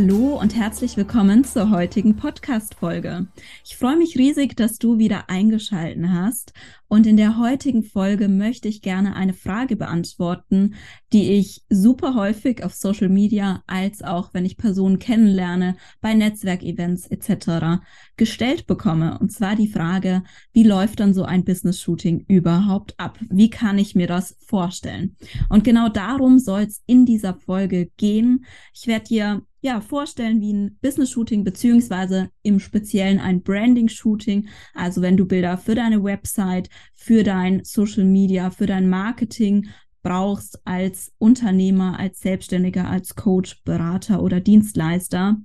Hallo 0.00 0.38
und 0.40 0.54
herzlich 0.54 0.96
willkommen 0.96 1.42
zur 1.42 1.70
heutigen 1.70 2.14
Podcast-Folge. 2.14 3.26
Ich 3.64 3.76
freue 3.76 3.96
mich 3.96 4.16
riesig, 4.16 4.56
dass 4.56 4.78
du 4.78 4.98
wieder 4.98 5.28
eingeschalten 5.28 6.12
hast. 6.12 6.52
Und 6.86 7.04
in 7.04 7.16
der 7.16 7.36
heutigen 7.36 7.82
Folge 7.82 8.28
möchte 8.28 8.68
ich 8.68 8.80
gerne 8.80 9.16
eine 9.16 9.34
Frage 9.34 9.74
beantworten, 9.74 10.76
die 11.12 11.32
ich 11.32 11.64
super 11.68 12.14
häufig 12.14 12.62
auf 12.64 12.74
Social 12.74 13.08
Media 13.08 13.64
als 13.66 14.02
auch, 14.02 14.32
wenn 14.32 14.44
ich 14.44 14.56
Personen 14.56 15.00
kennenlerne, 15.00 15.76
bei 16.00 16.14
Netzwerkevents 16.14 17.08
etc. 17.08 17.82
gestellt 18.16 18.68
bekomme. 18.68 19.18
Und 19.18 19.32
zwar 19.32 19.56
die 19.56 19.68
Frage, 19.68 20.22
wie 20.52 20.62
läuft 20.62 21.00
dann 21.00 21.12
so 21.12 21.24
ein 21.24 21.44
Business-Shooting 21.44 22.24
überhaupt 22.28 22.94
ab? 22.98 23.18
Wie 23.28 23.50
kann 23.50 23.78
ich 23.78 23.96
mir 23.96 24.06
das 24.06 24.36
vorstellen? 24.46 25.16
Und 25.48 25.64
genau 25.64 25.88
darum 25.88 26.38
soll 26.38 26.62
es 26.62 26.84
in 26.86 27.04
dieser 27.04 27.34
Folge 27.34 27.90
gehen. 27.96 28.46
Ich 28.72 28.86
werde 28.86 29.04
dir 29.04 29.42
ja, 29.60 29.80
vorstellen 29.80 30.40
wie 30.40 30.52
ein 30.52 30.78
Business-Shooting 30.80 31.44
beziehungsweise 31.44 32.30
im 32.42 32.60
Speziellen 32.60 33.18
ein 33.18 33.42
Branding-Shooting. 33.42 34.48
Also 34.74 35.02
wenn 35.02 35.16
du 35.16 35.26
Bilder 35.26 35.58
für 35.58 35.74
deine 35.74 36.02
Website, 36.02 36.68
für 36.94 37.24
dein 37.24 37.64
Social 37.64 38.04
Media, 38.04 38.50
für 38.50 38.66
dein 38.66 38.88
Marketing 38.88 39.68
brauchst 40.02 40.60
als 40.64 41.12
Unternehmer, 41.18 41.98
als 41.98 42.20
Selbstständiger, 42.20 42.88
als 42.88 43.14
Coach, 43.16 43.62
Berater 43.64 44.22
oder 44.22 44.40
Dienstleister. 44.40 45.38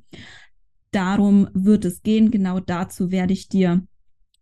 Darum 0.92 1.50
wird 1.54 1.86
es 1.86 2.04
gehen. 2.04 2.30
Genau 2.30 2.60
dazu 2.60 3.12
werde 3.12 3.34
ich 3.34 3.50
dir 3.50 3.86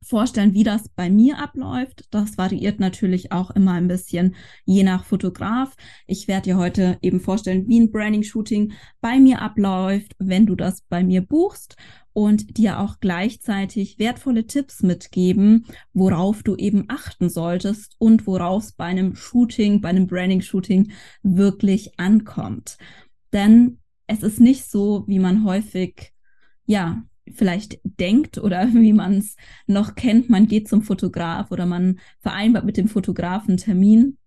vorstellen, 0.04 0.54
wie 0.54 0.64
das 0.64 0.90
bei 0.90 1.10
mir 1.10 1.38
abläuft. 1.40 2.06
Das 2.12 2.38
variiert 2.38 2.80
natürlich 2.80 3.32
auch 3.32 3.52
immer 3.52 3.74
ein 3.74 3.88
bisschen 3.88 4.36
je 4.66 4.84
nach 4.84 5.06
Fotograf. 5.06 5.76
Ich 6.08 6.28
werde 6.28 6.44
dir 6.44 6.58
heute 6.58 6.98
eben 7.02 7.20
vorstellen, 7.20 7.68
wie 7.68 7.80
ein 7.80 7.92
Branding-Shooting 7.92 8.74
bei 9.00 9.20
mir 9.20 9.42
abläuft, 9.42 10.14
wenn 10.20 10.46
du 10.46 10.56
das 10.56 10.82
bei 10.82 11.04
mir 11.04 11.22
buchst 11.22 11.76
und 12.14 12.58
dir 12.58 12.80
auch 12.80 13.00
gleichzeitig 13.00 14.00
wertvolle 14.00 14.46
Tipps 14.46 14.82
mitgeben, 14.82 15.66
worauf 15.94 16.44
du 16.44 16.56
eben 16.56 16.86
achten 16.88 17.30
solltest 17.30 17.96
und 18.00 18.28
worauf 18.28 18.64
es 18.64 18.72
bei 18.74 18.86
einem 18.86 19.16
Shooting, 19.16 19.82
bei 19.82 19.90
einem 19.90 20.08
Branding-Shooting 20.08 20.92
wirklich 21.24 21.98
ankommt. 22.00 22.78
Denn 23.32 23.78
es 24.08 24.24
ist 24.24 24.40
nicht 24.40 24.70
so, 24.70 25.06
wie 25.08 25.20
man 25.20 25.46
häufig 25.46 26.12
ja, 26.66 27.04
vielleicht 27.34 27.80
denkt 27.84 28.38
oder 28.38 28.68
wie 28.74 28.94
man 28.94 29.18
es 29.18 29.36
noch 29.68 29.96
kennt, 29.96 30.30
man 30.30 30.48
geht 30.48 30.68
zum 30.68 30.82
Fotograf 30.82 31.52
oder 31.52 31.66
man 31.66 32.00
vereinbart 32.20 32.66
mit 32.66 32.78
dem 32.78 32.88
Fotografen 32.88 33.58
Termin 33.58 34.18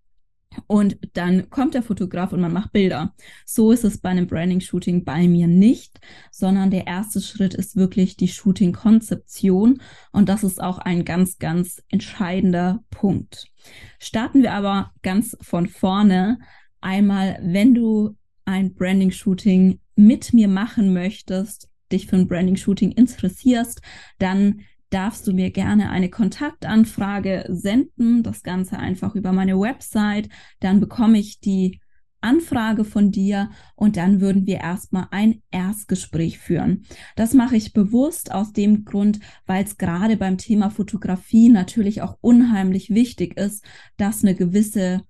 und 0.67 0.98
dann 1.14 1.51
kommt 1.51 1.75
der 1.75 1.83
Fotograf 1.83 2.33
und 2.33 2.41
man 2.41 2.53
macht 2.53 2.73
Bilder. 2.73 3.14
So 3.45 3.73
ist 3.73 3.85
es 3.85 3.98
bei 3.98 4.11
einem 4.11 4.27
Branding-Shooting 4.27 5.05
bei 5.05 5.29
mir 5.29 5.46
nicht, 5.46 6.01
sondern 6.30 6.70
der 6.70 6.86
erste 6.86 7.20
Schritt 7.20 7.55
ist 7.55 7.77
wirklich 7.77 8.17
die 8.17 8.29
Shooting-Konzeption 8.29 9.80
und 10.13 10.29
das 10.29 10.45
ist 10.45 10.63
auch 10.63 10.79
ein 10.79 11.05
ganz, 11.05 11.39
ganz 11.39 11.83
entscheidender 11.89 12.83
Punkt. 12.90 13.51
Starten 13.98 14.42
wir 14.42 14.52
aber 14.52 14.92
ganz 15.02 15.36
von 15.40 15.67
vorne. 15.67 16.39
Einmal, 16.80 17.39
wenn 17.42 17.74
du 17.74 18.17
ein 18.45 18.74
Branding-Shooting 18.74 19.80
mit 19.96 20.33
mir 20.33 20.48
machen 20.48 20.92
möchtest, 20.92 21.69
dich 21.95 22.07
für 22.07 22.17
ein 22.17 22.29
Branding-Shooting 22.29 22.93
interessierst, 22.93 23.81
dann 24.19 24.61
darfst 24.91 25.27
du 25.27 25.33
mir 25.33 25.51
gerne 25.51 25.91
eine 25.91 26.09
Kontaktanfrage 26.09 27.47
senden. 27.49 28.23
Das 28.23 28.43
Ganze 28.43 28.79
einfach 28.79 29.15
über 29.15 29.33
meine 29.33 29.59
Website. 29.59 30.29
Dann 30.61 30.81
bekomme 30.81 31.19
ich 31.19 31.41
die 31.41 31.81
Anfrage 32.21 32.85
von 32.85 33.11
dir 33.11 33.51
und 33.77 33.97
dann 33.97 34.21
würden 34.21 34.47
wir 34.47 34.59
erstmal 34.61 35.09
ein 35.11 35.43
Erstgespräch 35.51 36.39
führen. 36.39 36.87
Das 37.17 37.35
mache 37.35 37.57
ich 37.57 37.75
bewusst 37.75 38.33
aus 38.33 38.53
dem 38.53 38.85
Grund, 38.85 39.21
weil 39.47 39.65
es 39.65 39.77
gerade 39.77 40.17
beim 40.17 40.39
Thema 40.39 40.71
Fotografie 40.71 41.51
natürlich 41.51 42.01
auch 42.01 42.17
unheimlich 42.21 42.91
wichtig 42.91 43.37
ist, 43.37 43.65
dass 43.99 44.23
eine 44.23 44.35
gewisse 44.35 45.03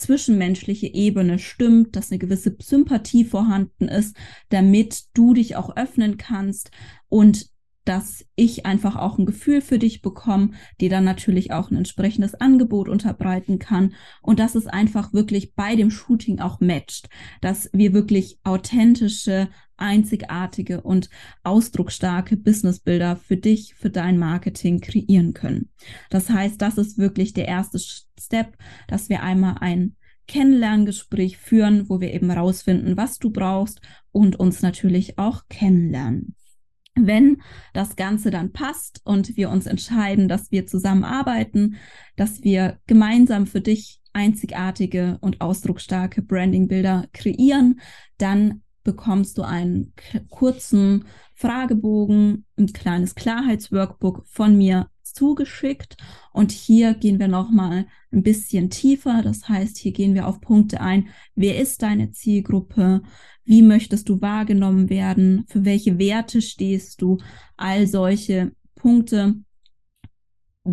zwischenmenschliche 0.00 0.92
Ebene 0.92 1.38
stimmt, 1.38 1.94
dass 1.96 2.10
eine 2.10 2.18
gewisse 2.18 2.56
Sympathie 2.60 3.24
vorhanden 3.24 3.88
ist, 3.88 4.16
damit 4.48 5.04
du 5.14 5.34
dich 5.34 5.56
auch 5.56 5.76
öffnen 5.76 6.16
kannst 6.16 6.70
und 7.08 7.50
dass 7.84 8.24
ich 8.36 8.66
einfach 8.66 8.96
auch 8.96 9.18
ein 9.18 9.26
Gefühl 9.26 9.60
für 9.60 9.78
dich 9.78 10.02
bekomme, 10.02 10.50
dir 10.80 10.90
dann 10.90 11.04
natürlich 11.04 11.52
auch 11.52 11.70
ein 11.70 11.76
entsprechendes 11.76 12.34
Angebot 12.34 12.88
unterbreiten 12.88 13.58
kann 13.58 13.94
und 14.22 14.38
dass 14.38 14.54
es 14.54 14.66
einfach 14.66 15.12
wirklich 15.12 15.54
bei 15.54 15.76
dem 15.76 15.90
Shooting 15.90 16.40
auch 16.40 16.60
matcht, 16.60 17.08
dass 17.40 17.70
wir 17.72 17.92
wirklich 17.92 18.38
authentische, 18.44 19.48
einzigartige 19.80 20.80
und 20.80 21.08
ausdrucksstarke 21.42 22.36
Businessbilder 22.36 23.16
für 23.16 23.36
dich, 23.36 23.74
für 23.74 23.90
dein 23.90 24.18
Marketing 24.18 24.80
kreieren 24.80 25.34
können. 25.34 25.70
Das 26.10 26.30
heißt, 26.30 26.60
das 26.60 26.78
ist 26.78 26.98
wirklich 26.98 27.32
der 27.32 27.48
erste 27.48 27.78
Step, 27.78 28.56
dass 28.88 29.08
wir 29.08 29.22
einmal 29.22 29.56
ein 29.60 29.96
Kennenlerngespräch 30.26 31.38
führen, 31.38 31.88
wo 31.88 32.00
wir 32.00 32.14
eben 32.14 32.30
rausfinden, 32.30 32.96
was 32.96 33.18
du 33.18 33.30
brauchst 33.30 33.80
und 34.12 34.38
uns 34.38 34.62
natürlich 34.62 35.18
auch 35.18 35.42
kennenlernen. 35.48 36.36
Wenn 36.94 37.42
das 37.72 37.96
Ganze 37.96 38.30
dann 38.30 38.52
passt 38.52 39.00
und 39.04 39.36
wir 39.36 39.50
uns 39.50 39.66
entscheiden, 39.66 40.28
dass 40.28 40.50
wir 40.50 40.66
zusammenarbeiten, 40.66 41.76
dass 42.16 42.42
wir 42.42 42.78
gemeinsam 42.86 43.46
für 43.46 43.60
dich 43.60 44.00
einzigartige 44.12 45.18
und 45.20 45.40
ausdrucksstarke 45.40 46.22
Brandingbilder 46.22 47.06
kreieren, 47.12 47.80
dann 48.18 48.62
bekommst 48.82 49.38
du 49.38 49.42
einen 49.42 49.92
kurzen 50.28 51.04
Fragebogen, 51.34 52.44
ein 52.58 52.66
kleines 52.68 53.14
Klarheitsworkbook 53.14 54.24
von 54.26 54.56
mir 54.56 54.88
zugeschickt. 55.02 55.96
Und 56.32 56.52
hier 56.52 56.94
gehen 56.94 57.18
wir 57.18 57.28
nochmal 57.28 57.86
ein 58.12 58.22
bisschen 58.22 58.70
tiefer. 58.70 59.22
Das 59.22 59.48
heißt, 59.48 59.76
hier 59.78 59.92
gehen 59.92 60.14
wir 60.14 60.26
auf 60.26 60.40
Punkte 60.40 60.80
ein. 60.80 61.08
Wer 61.34 61.58
ist 61.58 61.82
deine 61.82 62.10
Zielgruppe? 62.12 63.02
Wie 63.44 63.62
möchtest 63.62 64.08
du 64.08 64.20
wahrgenommen 64.20 64.90
werden? 64.90 65.44
Für 65.48 65.64
welche 65.64 65.98
Werte 65.98 66.42
stehst 66.42 67.02
du? 67.02 67.18
All 67.56 67.86
solche 67.86 68.52
Punkte 68.74 69.36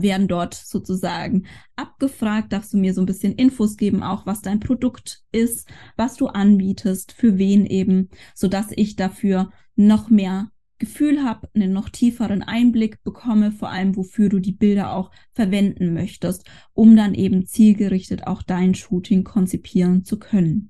werden 0.02 0.28
dort 0.28 0.53
sozusagen 0.53 1.46
abgefragt. 1.75 2.53
Darfst 2.53 2.74
du 2.74 2.78
mir 2.78 2.94
so 2.94 3.02
ein 3.02 3.06
bisschen 3.06 3.34
Infos 3.34 3.78
geben, 3.78 4.03
auch 4.03 4.25
was 4.25 4.41
dein 4.41 4.59
Produkt 4.59 5.24
ist, 5.31 5.68
was 5.96 6.16
du 6.16 6.28
anbietest, 6.28 7.12
für 7.12 7.38
wen 7.38 7.66
eben, 7.66 8.09
so 8.35 8.47
dass 8.47 8.68
ich 8.72 8.96
dafür 8.96 9.52
noch 9.75 10.09
mehr 10.09 10.52
Gefühl 10.80 11.24
habe, 11.24 11.50
einen 11.56 11.74
noch 11.74 11.90
tieferen 11.90 12.44
Einblick 12.44 13.03
bekomme, 13.03 13.52
vor 13.52 13.69
allem 13.69 13.96
wofür 13.96 14.29
du 14.29 14.40
die 14.40 14.52
Bilder 14.52 14.94
auch 14.94 15.11
verwenden 15.34 15.94
möchtest, 15.94 16.46
um 16.73 16.96
dann 16.96 17.16
eben 17.16 17.47
zielgerichtet 17.47 18.28
auch 18.28 18.44
dein 18.44 18.76
Shooting 18.76 19.23
konzipieren 19.23 20.03
zu 20.03 20.20
können. 20.20 20.70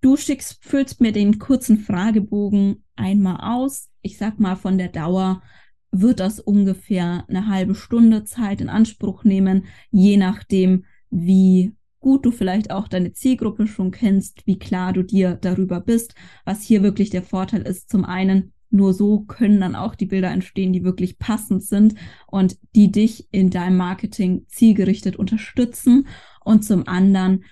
Du 0.00 0.16
schickst, 0.16 0.64
füllst 0.64 1.00
mir 1.00 1.10
den 1.10 1.40
kurzen 1.40 1.78
Fragebogen 1.78 2.84
einmal 2.94 3.38
aus. 3.40 3.88
Ich 4.02 4.16
sag 4.16 4.38
mal, 4.38 4.54
von 4.54 4.78
der 4.78 4.88
Dauer 4.88 5.42
wird 5.90 6.20
das 6.20 6.40
ungefähr 6.40 7.24
eine 7.28 7.48
halbe 7.48 7.74
Stunde 7.74 8.24
Zeit 8.24 8.60
in 8.60 8.68
Anspruch 8.68 9.24
nehmen, 9.24 9.64
je 9.90 10.16
nachdem, 10.16 10.84
wie 11.10 11.72
gut 12.00 12.24
du 12.24 12.30
vielleicht 12.30 12.70
auch 12.70 12.88
deine 12.88 13.12
Zielgruppe 13.12 13.66
schon 13.66 13.90
kennst, 13.90 14.46
wie 14.46 14.58
klar 14.58 14.92
du 14.92 15.02
dir 15.02 15.34
darüber 15.34 15.80
bist, 15.80 16.14
was 16.44 16.62
hier 16.62 16.82
wirklich 16.82 17.10
der 17.10 17.22
Vorteil 17.22 17.62
ist. 17.62 17.90
Zum 17.90 18.04
einen, 18.04 18.52
nur 18.70 18.92
so 18.92 19.20
können 19.20 19.60
dann 19.60 19.74
auch 19.74 19.94
die 19.94 20.06
Bilder 20.06 20.30
entstehen, 20.30 20.72
die 20.72 20.84
wirklich 20.84 21.18
passend 21.18 21.64
sind 21.64 21.94
und 22.26 22.58
die 22.74 22.92
dich 22.92 23.26
in 23.32 23.50
deinem 23.50 23.78
Marketing 23.78 24.44
zielgerichtet 24.48 25.16
unterstützen. 25.16 26.06
Und 26.44 26.64
zum 26.64 26.86
anderen 26.86 27.44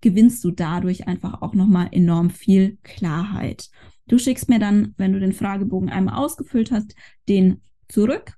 gewinnst 0.00 0.42
du 0.44 0.50
dadurch 0.50 1.06
einfach 1.06 1.40
auch 1.40 1.54
nochmal 1.54 1.88
enorm 1.92 2.30
viel 2.30 2.78
Klarheit. 2.82 3.70
Du 4.06 4.18
schickst 4.18 4.48
mir 4.48 4.58
dann, 4.58 4.94
wenn 4.96 5.12
du 5.12 5.20
den 5.20 5.32
Fragebogen 5.32 5.90
einmal 5.90 6.16
ausgefüllt 6.16 6.70
hast, 6.70 6.94
den 7.28 7.62
zurück 7.88 8.34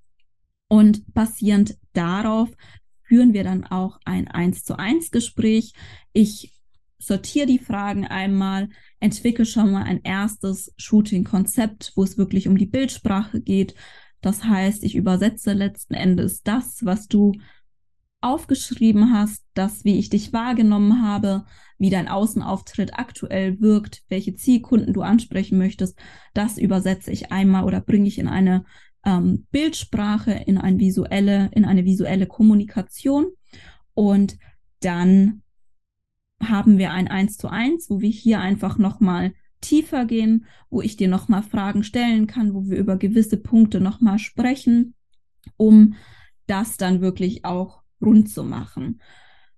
und 0.68 1.12
basierend 1.12 1.76
darauf 1.92 2.50
führen 3.02 3.32
wir 3.32 3.44
dann 3.44 3.64
auch 3.64 4.00
ein 4.04 4.28
1 4.28 4.64
zu 4.64 4.78
1 4.78 5.10
Gespräch. 5.10 5.72
Ich 6.12 6.52
sortiere 6.98 7.46
die 7.46 7.58
Fragen 7.58 8.06
einmal. 8.06 8.68
entwickel 8.98 9.46
schon 9.46 9.70
mal 9.70 9.84
ein 9.84 10.00
erstes 10.02 10.72
Shooting-Konzept, 10.76 11.92
wo 11.94 12.02
es 12.02 12.18
wirklich 12.18 12.48
um 12.48 12.58
die 12.58 12.66
Bildsprache 12.66 13.40
geht. 13.40 13.74
Das 14.20 14.44
heißt, 14.44 14.82
ich 14.82 14.96
übersetze 14.96 15.52
letzten 15.52 15.94
Endes 15.94 16.42
das, 16.42 16.84
was 16.84 17.06
du 17.06 17.32
aufgeschrieben 18.26 19.12
hast, 19.12 19.44
das, 19.54 19.84
wie 19.84 19.98
ich 19.98 20.10
dich 20.10 20.32
wahrgenommen 20.32 21.02
habe, 21.02 21.44
wie 21.78 21.90
dein 21.90 22.08
Außenauftritt 22.08 22.98
aktuell 22.98 23.60
wirkt, 23.60 24.02
welche 24.08 24.34
Zielkunden 24.34 24.92
du 24.92 25.02
ansprechen 25.02 25.58
möchtest, 25.58 25.98
das 26.34 26.58
übersetze 26.58 27.12
ich 27.12 27.30
einmal 27.30 27.64
oder 27.64 27.80
bringe 27.80 28.08
ich 28.08 28.18
in 28.18 28.28
eine 28.28 28.64
ähm, 29.04 29.46
Bildsprache, 29.52 30.32
in, 30.32 30.58
ein 30.58 30.80
visuelle, 30.80 31.50
in 31.52 31.64
eine 31.64 31.84
visuelle 31.84 32.26
Kommunikation. 32.26 33.26
Und 33.94 34.36
dann 34.80 35.42
haben 36.42 36.78
wir 36.78 36.90
ein 36.92 37.08
Eins 37.08 37.36
zu 37.38 37.48
eins, 37.48 37.88
wo 37.88 38.00
wir 38.00 38.10
hier 38.10 38.40
einfach 38.40 38.76
nochmal 38.76 39.32
tiefer 39.60 40.04
gehen, 40.04 40.46
wo 40.68 40.82
ich 40.82 40.96
dir 40.96 41.08
nochmal 41.08 41.42
Fragen 41.42 41.84
stellen 41.84 42.26
kann, 42.26 42.54
wo 42.54 42.66
wir 42.66 42.76
über 42.76 42.96
gewisse 42.96 43.36
Punkte 43.36 43.80
nochmal 43.80 44.18
sprechen, 44.18 44.94
um 45.56 45.94
das 46.46 46.76
dann 46.76 47.00
wirklich 47.00 47.44
auch 47.44 47.82
rund 48.00 48.30
zu 48.30 48.44
machen. 48.44 49.00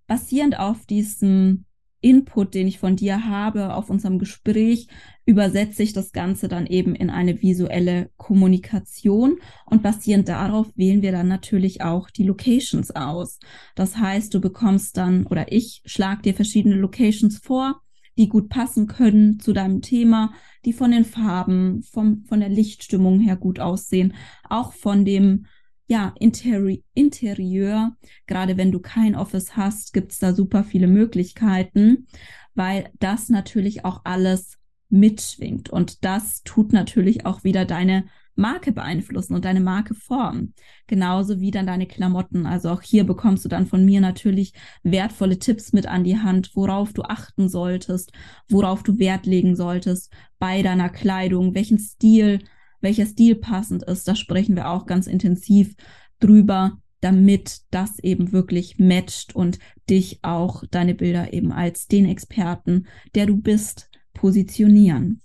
Basierend 0.07 0.59
auf 0.59 0.87
diesem 0.87 1.65
Input, 2.01 2.55
den 2.55 2.69
ich 2.69 2.79
von 2.79 2.95
dir 2.95 3.27
habe, 3.27 3.75
auf 3.75 3.91
unserem 3.91 4.19
Gespräch, 4.19 4.87
übersetze 5.27 5.83
ich 5.83 5.93
das 5.93 6.13
Ganze 6.13 6.47
dann 6.47 6.67
eben 6.67 6.95
in 6.95 7.11
eine 7.11 7.43
visuelle 7.43 8.11
Kommunikation 8.17 9.39
und 9.67 9.83
basierend 9.83 10.29
darauf 10.29 10.69
wählen 10.77 11.03
wir 11.03 11.13
dann 11.13 11.29
natürlich 11.29 11.83
auch 11.83 12.09
die 12.11 12.23
Locations 12.23 12.93
aus. 12.93 13.41
Das 13.75 13.97
heißt, 13.97 14.33
du 14.33 14.41
bekommst 14.41 14.97
dann 14.97 15.27
oder 15.27 15.51
ich 15.51 15.83
schlage 15.87 16.23
dir 16.23 16.35
verschiedene 16.35 16.77
Locations 16.77 17.39
vor, 17.39 17.81
die 18.17 18.29
gut 18.29 18.49
passen 18.49 18.87
können 18.87 19.41
zu 19.41 19.53
deinem 19.53 19.83
Thema, 19.83 20.33
die 20.65 20.73
von 20.73 20.91
den 20.91 21.05
Farben, 21.05 21.83
vom, 21.83 22.25
von 22.25 22.41
der 22.41 22.49
Lichtstimmung 22.49 23.21
her 23.21 23.37
gut 23.37 23.61
aussehen, 23.61 24.15
auch 24.49 24.73
von 24.73 25.05
dem 25.05 25.47
ja, 25.89 26.15
Interi 26.19 26.85
Interieur, 26.95 27.97
gerade 28.27 28.57
wenn 28.57 28.71
du 28.71 28.79
kein 28.79 29.17
Office 29.17 29.57
hast, 29.57 29.93
gibt's 29.95 30.19
da 30.19 30.35
super 30.35 30.63
viele 30.63 30.87
Möglichkeiten, 30.87 32.07
weil 32.55 32.91
das 33.01 33.31
natürlich 33.31 33.85
auch 33.85 34.03
alles 34.05 34.59
mitschwingt. 34.91 35.71
Und 35.71 36.05
das 36.05 36.43
tut 36.43 36.73
natürlich 36.73 37.27
auch 37.27 37.43
wieder 37.43 37.65
deine 37.65 38.05
Marke 38.35 38.71
beeinflussen 38.71 39.35
und 39.35 39.45
deine 39.45 39.61
Marke 39.61 39.95
formen. 39.95 40.55
Genauso 40.87 41.41
wie 41.41 41.51
dann 41.51 41.67
deine 41.67 41.87
Klamotten. 41.87 42.47
Also 42.47 42.71
auch 42.71 42.83
hier 42.83 43.05
bekommst 43.05 43.45
du 43.45 43.49
dann 43.49 43.67
von 43.67 43.85
mir 43.85 44.01
natürlich 44.01 44.53
wertvolle 44.83 45.39
Tipps 45.39 45.73
mit 45.73 45.87
an 45.87 46.05
die 46.05 46.19
Hand, 46.19 46.53
worauf 46.55 46.93
du 46.93 47.03
achten 47.03 47.49
solltest, 47.49 48.13
worauf 48.49 48.83
du 48.83 48.99
Wert 48.99 49.27
legen 49.27 49.57
solltest 49.57 50.13
bei 50.39 50.63
deiner 50.63 50.89
Kleidung, 50.89 51.55
welchen 51.55 51.79
Stil 51.79 52.41
welcher 52.81 53.07
Stil 53.07 53.37
passend 53.37 53.83
ist. 53.85 54.07
Da 54.07 54.15
sprechen 54.15 54.57
wir 54.57 54.71
auch 54.71 54.87
ganz 54.87 55.07
intensiv 55.07 55.75
drüber, 56.21 56.79
damit 57.01 57.61
das 57.71 57.99
eben 58.01 58.33
wirklich 58.33 58.79
matcht 58.79 59.35
und 59.35 59.59
dich 59.89 60.19
auch 60.23 60.65
deine 60.71 60.95
Bilder 60.95 61.33
eben 61.33 61.53
als 61.53 61.87
den 61.87 62.07
Experten, 62.07 62.87
der 63.15 63.27
du 63.27 63.37
bist, 63.37 63.91
positionieren. 64.15 65.23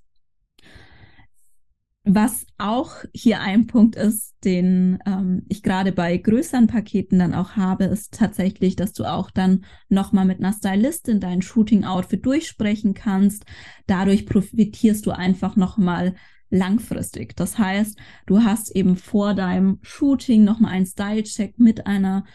Was 2.06 2.46
auch 2.58 2.92
hier 3.14 3.40
ein 3.40 3.66
Punkt 3.66 3.96
ist, 3.96 4.36
den 4.44 5.00
ähm, 5.06 5.44
ich 5.48 5.64
gerade 5.64 5.94
bei 5.94 6.18
größeren 6.18 6.68
Paketen 6.68 7.18
dann 7.18 7.34
auch 7.34 7.52
habe, 7.52 7.86
ist 7.86 8.14
tatsächlich, 8.14 8.76
dass 8.76 8.92
du 8.92 9.06
auch 9.06 9.32
dann 9.32 9.64
nochmal 9.88 10.26
mit 10.26 10.40
einer 10.40 10.52
Stylistin 10.52 11.22
dein 11.22 11.42
Shooting-Outfit 11.42 12.26
durchsprechen 12.26 12.94
kannst. 12.94 13.46
Dadurch 13.88 14.26
profitierst 14.26 15.06
du 15.06 15.12
einfach 15.12 15.56
nochmal 15.56 16.16
langfristig. 16.54 17.36
Das 17.36 17.58
heißt, 17.58 17.98
du 18.28 18.44
hast 18.44 18.76
eben 18.76 18.96
vor 18.96 19.34
deinem 19.34 19.80
Shooting 19.82 20.44
nochmal 20.44 20.74
einen 20.74 20.86
Style-Check 20.86 21.58
mit 21.58 21.88
einer 21.88 22.26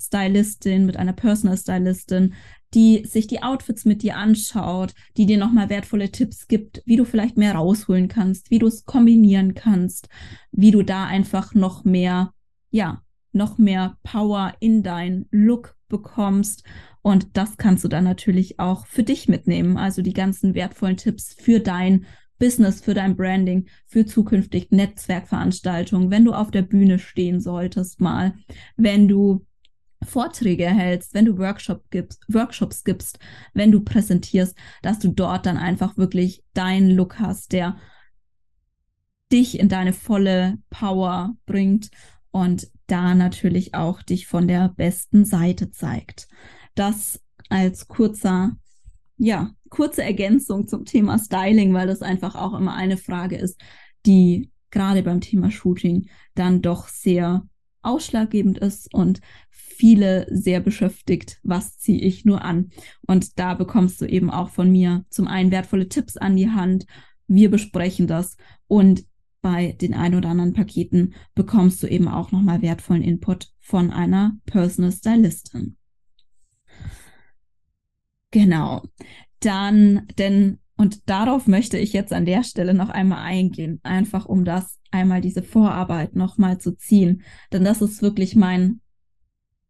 Stylistin, 0.00 0.86
mit 0.86 0.96
einer 0.96 1.12
Personal 1.12 1.56
Stylistin, 1.56 2.34
die 2.74 3.04
sich 3.04 3.26
die 3.26 3.42
Outfits 3.42 3.84
mit 3.84 4.02
dir 4.02 4.16
anschaut, 4.16 4.94
die 5.16 5.26
dir 5.26 5.38
nochmal 5.38 5.68
wertvolle 5.68 6.10
Tipps 6.10 6.48
gibt, 6.48 6.82
wie 6.86 6.96
du 6.96 7.04
vielleicht 7.04 7.36
mehr 7.36 7.54
rausholen 7.54 8.08
kannst, 8.08 8.50
wie 8.50 8.58
du 8.58 8.66
es 8.66 8.84
kombinieren 8.84 9.54
kannst, 9.54 10.08
wie 10.52 10.70
du 10.70 10.82
da 10.82 11.04
einfach 11.06 11.54
noch 11.54 11.84
mehr, 11.84 12.32
ja, 12.70 13.02
noch 13.32 13.58
mehr 13.58 13.96
Power 14.02 14.54
in 14.58 14.82
dein 14.82 15.26
Look 15.30 15.76
bekommst. 15.88 16.64
Und 17.02 17.36
das 17.36 17.56
kannst 17.56 17.84
du 17.84 17.88
dann 17.88 18.04
natürlich 18.04 18.58
auch 18.58 18.86
für 18.86 19.02
dich 19.02 19.28
mitnehmen. 19.28 19.76
Also 19.76 20.02
die 20.02 20.14
ganzen 20.14 20.54
wertvollen 20.54 20.96
Tipps 20.96 21.34
für 21.38 21.60
dein 21.60 22.06
Business, 22.38 22.80
für 22.80 22.94
dein 22.94 23.16
Branding, 23.16 23.66
für 23.86 24.06
zukünftig 24.06 24.70
Netzwerkveranstaltungen, 24.70 26.10
wenn 26.10 26.24
du 26.24 26.32
auf 26.32 26.50
der 26.50 26.62
Bühne 26.62 26.98
stehen 26.98 27.40
solltest 27.40 28.00
mal, 28.00 28.34
wenn 28.76 29.08
du 29.08 29.46
Vorträge 30.04 30.66
hältst, 30.66 31.14
wenn 31.14 31.24
du 31.24 31.38
Workshop 31.38 31.90
gibst, 31.90 32.22
Workshops 32.28 32.84
gibst, 32.84 33.18
wenn 33.54 33.72
du 33.72 33.80
präsentierst, 33.80 34.56
dass 34.82 34.98
du 34.98 35.08
dort 35.08 35.46
dann 35.46 35.56
einfach 35.56 35.96
wirklich 35.96 36.42
deinen 36.54 36.90
Look 36.90 37.18
hast, 37.18 37.52
der 37.52 37.76
dich 39.32 39.58
in 39.58 39.68
deine 39.68 39.92
volle 39.92 40.58
Power 40.70 41.36
bringt 41.46 41.90
und 42.30 42.70
da 42.86 43.14
natürlich 43.14 43.74
auch 43.74 44.02
dich 44.02 44.26
von 44.26 44.46
der 44.46 44.68
besten 44.68 45.24
Seite 45.24 45.70
zeigt. 45.70 46.28
Das 46.74 47.20
als 47.48 47.88
kurzer 47.88 48.56
ja, 49.18 49.50
kurze 49.70 50.02
Ergänzung 50.02 50.66
zum 50.66 50.84
Thema 50.84 51.18
Styling, 51.18 51.72
weil 51.72 51.86
das 51.86 52.02
einfach 52.02 52.34
auch 52.34 52.54
immer 52.54 52.74
eine 52.74 52.96
Frage 52.96 53.36
ist, 53.36 53.60
die 54.04 54.50
gerade 54.70 55.02
beim 55.02 55.20
Thema 55.20 55.50
Shooting 55.50 56.08
dann 56.34 56.62
doch 56.62 56.88
sehr 56.88 57.46
ausschlaggebend 57.82 58.58
ist 58.58 58.92
und 58.92 59.20
viele 59.50 60.26
sehr 60.30 60.60
beschäftigt, 60.60 61.38
was 61.42 61.78
ziehe 61.78 62.00
ich 62.00 62.24
nur 62.24 62.42
an. 62.42 62.70
Und 63.06 63.38
da 63.38 63.54
bekommst 63.54 64.00
du 64.00 64.06
eben 64.06 64.30
auch 64.30 64.50
von 64.50 64.70
mir 64.70 65.04
zum 65.10 65.28
einen 65.28 65.50
wertvolle 65.50 65.88
Tipps 65.88 66.16
an 66.16 66.36
die 66.36 66.50
Hand. 66.50 66.86
Wir 67.26 67.50
besprechen 67.50 68.06
das 68.06 68.36
und 68.66 69.04
bei 69.42 69.72
den 69.72 69.94
ein 69.94 70.14
oder 70.14 70.30
anderen 70.30 70.54
Paketen 70.54 71.14
bekommst 71.34 71.82
du 71.82 71.86
eben 71.86 72.08
auch 72.08 72.32
nochmal 72.32 72.62
wertvollen 72.62 73.02
Input 73.02 73.52
von 73.60 73.92
einer 73.92 74.36
Personal 74.46 74.90
Stylistin. 74.90 75.76
Genau. 78.36 78.82
Dann, 79.40 80.06
denn, 80.18 80.58
und 80.76 81.08
darauf 81.08 81.46
möchte 81.46 81.78
ich 81.78 81.94
jetzt 81.94 82.12
an 82.12 82.26
der 82.26 82.44
Stelle 82.44 82.74
noch 82.74 82.90
einmal 82.90 83.24
eingehen, 83.24 83.80
einfach 83.82 84.26
um 84.26 84.44
das 84.44 84.78
einmal 84.90 85.22
diese 85.22 85.42
Vorarbeit 85.42 86.14
nochmal 86.14 86.58
zu 86.58 86.76
ziehen. 86.76 87.22
Denn 87.50 87.64
das 87.64 87.80
ist 87.80 88.02
wirklich 88.02 88.36
mein 88.36 88.82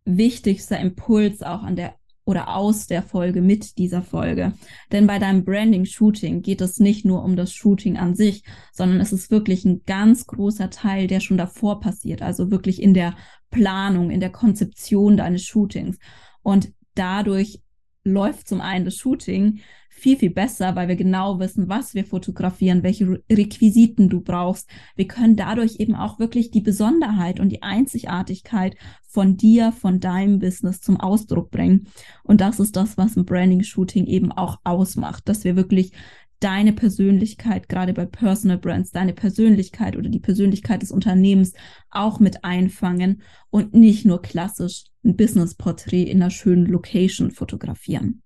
wichtigster 0.04 0.80
Impuls 0.80 1.44
auch 1.44 1.62
an 1.62 1.76
der 1.76 1.94
oder 2.24 2.56
aus 2.56 2.88
der 2.88 3.04
Folge 3.04 3.40
mit 3.40 3.78
dieser 3.78 4.02
Folge. 4.02 4.54
Denn 4.90 5.06
bei 5.06 5.20
deinem 5.20 5.44
Branding-Shooting 5.44 6.42
geht 6.42 6.60
es 6.60 6.80
nicht 6.80 7.04
nur 7.04 7.22
um 7.22 7.36
das 7.36 7.52
Shooting 7.52 7.96
an 7.96 8.16
sich, 8.16 8.42
sondern 8.72 8.98
es 8.98 9.12
ist 9.12 9.30
wirklich 9.30 9.64
ein 9.64 9.82
ganz 9.86 10.26
großer 10.26 10.70
Teil, 10.70 11.06
der 11.06 11.20
schon 11.20 11.38
davor 11.38 11.78
passiert. 11.78 12.20
Also 12.20 12.50
wirklich 12.50 12.82
in 12.82 12.94
der 12.94 13.14
Planung, 13.52 14.10
in 14.10 14.18
der 14.18 14.30
Konzeption 14.30 15.16
deines 15.16 15.44
Shootings. 15.44 15.98
Und 16.42 16.72
dadurch 16.96 17.60
läuft 18.06 18.48
zum 18.48 18.60
einen 18.60 18.84
das 18.84 18.96
Shooting 18.96 19.60
viel, 19.88 20.18
viel 20.18 20.30
besser, 20.30 20.76
weil 20.76 20.88
wir 20.88 20.96
genau 20.96 21.38
wissen, 21.40 21.70
was 21.70 21.94
wir 21.94 22.04
fotografieren, 22.04 22.82
welche 22.82 23.22
Requisiten 23.30 24.10
du 24.10 24.20
brauchst. 24.20 24.68
Wir 24.94 25.08
können 25.08 25.36
dadurch 25.36 25.80
eben 25.80 25.94
auch 25.94 26.18
wirklich 26.18 26.50
die 26.50 26.60
Besonderheit 26.60 27.40
und 27.40 27.48
die 27.48 27.62
Einzigartigkeit 27.62 28.76
von 29.08 29.38
dir, 29.38 29.72
von 29.72 29.98
deinem 29.98 30.38
Business 30.38 30.82
zum 30.82 31.00
Ausdruck 31.00 31.50
bringen. 31.50 31.88
Und 32.22 32.42
das 32.42 32.60
ist 32.60 32.76
das, 32.76 32.98
was 32.98 33.16
ein 33.16 33.24
Branding-Shooting 33.24 34.04
eben 34.04 34.32
auch 34.32 34.58
ausmacht, 34.64 35.28
dass 35.28 35.44
wir 35.44 35.56
wirklich 35.56 35.92
deine 36.40 36.74
Persönlichkeit, 36.74 37.68
gerade 37.68 37.94
bei 37.94 38.04
Personal 38.04 38.58
Brands, 38.58 38.90
deine 38.90 39.14
Persönlichkeit 39.14 39.96
oder 39.96 40.10
die 40.10 40.20
Persönlichkeit 40.20 40.82
des 40.82 40.90
Unternehmens 40.90 41.54
auch 41.90 42.20
mit 42.20 42.44
einfangen 42.44 43.22
und 43.48 43.72
nicht 43.72 44.04
nur 44.04 44.20
klassisch 44.20 44.84
ein 45.06 45.16
Business-Porträt 45.16 46.04
in 46.04 46.22
einer 46.22 46.30
schönen 46.30 46.66
Location 46.66 47.30
fotografieren. 47.30 48.22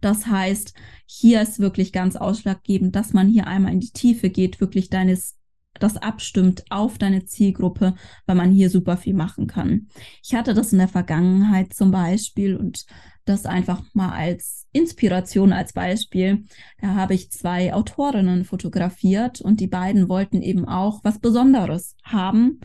Das 0.00 0.26
heißt, 0.26 0.74
hier 1.06 1.40
ist 1.40 1.58
wirklich 1.58 1.92
ganz 1.92 2.16
ausschlaggebend, 2.16 2.94
dass 2.94 3.12
man 3.12 3.28
hier 3.28 3.46
einmal 3.46 3.72
in 3.72 3.80
die 3.80 3.92
Tiefe 3.92 4.30
geht, 4.30 4.60
wirklich 4.60 4.90
deines 4.90 5.38
das 5.78 5.96
abstimmt 5.96 6.64
auf 6.70 6.98
deine 6.98 7.24
Zielgruppe, 7.24 7.94
weil 8.26 8.36
man 8.36 8.50
hier 8.50 8.70
super 8.70 8.96
viel 8.96 9.14
machen 9.14 9.46
kann. 9.46 9.88
Ich 10.24 10.34
hatte 10.34 10.54
das 10.54 10.72
in 10.72 10.78
der 10.78 10.88
Vergangenheit 10.88 11.72
zum 11.72 11.90
Beispiel 11.90 12.56
und 12.56 12.84
das 13.24 13.46
einfach 13.46 13.82
mal 13.92 14.10
als 14.10 14.66
Inspiration, 14.72 15.52
als 15.52 15.72
Beispiel. 15.72 16.44
Da 16.80 16.94
habe 16.94 17.14
ich 17.14 17.30
zwei 17.30 17.74
Autorinnen 17.74 18.44
fotografiert 18.44 19.40
und 19.40 19.60
die 19.60 19.66
beiden 19.66 20.08
wollten 20.08 20.42
eben 20.42 20.64
auch 20.66 21.00
was 21.04 21.20
Besonderes 21.20 21.94
haben, 22.02 22.60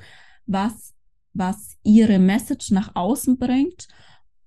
was, 0.45 0.93
was 1.33 1.77
ihre 1.83 2.19
Message 2.19 2.71
nach 2.71 2.95
außen 2.95 3.37
bringt, 3.37 3.87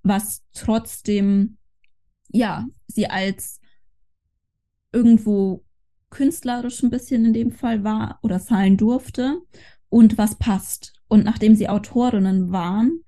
was 0.02 0.45
trotzdem, 0.52 1.59
ja, 2.31 2.66
sie 2.87 3.09
als 3.09 3.61
irgendwo 4.93 5.64
künstlerisch 6.11 6.83
ein 6.83 6.90
bisschen 6.90 7.25
in 7.25 7.33
dem 7.33 7.50
Fall 7.50 7.85
war 7.85 8.19
oder 8.23 8.38
sein 8.38 8.76
durfte 8.76 9.43
und 9.88 10.16
was 10.16 10.37
passt. 10.37 10.95
Und 11.09 11.25
nachdem 11.25 11.55
sie 11.55 11.69
Autorinnen 11.69 12.52
waren, 12.52 13.00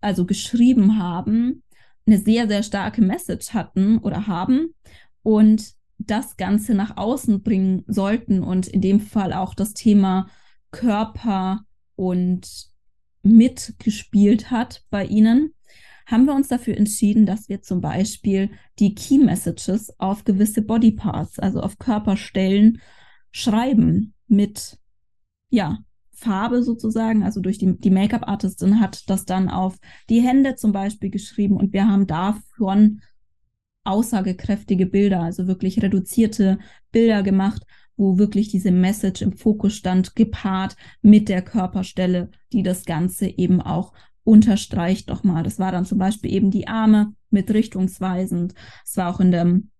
also 0.00 0.24
geschrieben 0.24 0.98
haben, 0.98 1.62
eine 2.06 2.18
sehr, 2.18 2.48
sehr 2.48 2.62
starke 2.62 3.02
Message 3.02 3.52
hatten 3.52 3.98
oder 3.98 4.26
haben 4.26 4.74
und 5.22 5.74
das 5.98 6.36
Ganze 6.36 6.74
nach 6.74 6.96
außen 6.96 7.42
bringen 7.42 7.84
sollten 7.86 8.42
und 8.42 8.66
in 8.66 8.80
dem 8.80 9.00
Fall 9.00 9.32
auch 9.32 9.54
das 9.54 9.74
Thema 9.74 10.28
Körper 10.70 11.64
und 11.96 12.70
mitgespielt 13.22 14.50
hat 14.50 14.84
bei 14.90 15.04
ihnen, 15.04 15.54
haben 16.06 16.24
wir 16.24 16.34
uns 16.34 16.48
dafür 16.48 16.76
entschieden, 16.76 17.26
dass 17.26 17.48
wir 17.48 17.60
zum 17.60 17.80
Beispiel 17.80 18.50
die 18.78 18.94
Key 18.94 19.18
Messages 19.18 19.92
auf 19.98 20.24
gewisse 20.24 20.62
Body 20.62 20.92
Parts, 20.92 21.38
also 21.38 21.60
auf 21.60 21.78
Körperstellen, 21.78 22.80
schreiben 23.30 24.14
mit, 24.26 24.78
ja, 25.50 25.78
Farbe 26.12 26.64
sozusagen, 26.64 27.22
also 27.22 27.40
durch 27.40 27.58
die, 27.58 27.78
die 27.78 27.90
Make-up-Artistin 27.90 28.80
hat 28.80 29.08
das 29.08 29.24
dann 29.24 29.48
auf 29.48 29.76
die 30.08 30.20
Hände 30.20 30.56
zum 30.56 30.72
Beispiel 30.72 31.10
geschrieben 31.10 31.56
und 31.56 31.72
wir 31.72 31.86
haben 31.86 32.08
davon 32.08 33.02
aussagekräftige 33.84 34.86
Bilder, 34.86 35.22
also 35.22 35.46
wirklich 35.46 35.80
reduzierte 35.80 36.58
Bilder 36.90 37.22
gemacht, 37.22 37.62
wo 37.98 38.16
wirklich 38.16 38.48
diese 38.48 38.70
Message 38.70 39.20
im 39.20 39.36
Fokus 39.36 39.74
stand, 39.74 40.16
gepaart 40.16 40.76
mit 41.02 41.28
der 41.28 41.42
Körperstelle, 41.42 42.30
die 42.52 42.62
das 42.62 42.86
Ganze 42.86 43.26
eben 43.26 43.60
auch 43.60 43.92
unterstreicht 44.24 45.08
nochmal. 45.08 45.42
Das 45.42 45.58
war 45.58 45.72
dann 45.72 45.84
zum 45.84 45.98
Beispiel 45.98 46.32
eben 46.32 46.50
die 46.50 46.68
Arme 46.68 47.12
mit 47.30 47.50
richtungsweisend. 47.50 48.54
Es 48.84 48.96
war 48.96 49.14
auch 49.14 49.20
in 49.20 49.32
dem 49.32 49.70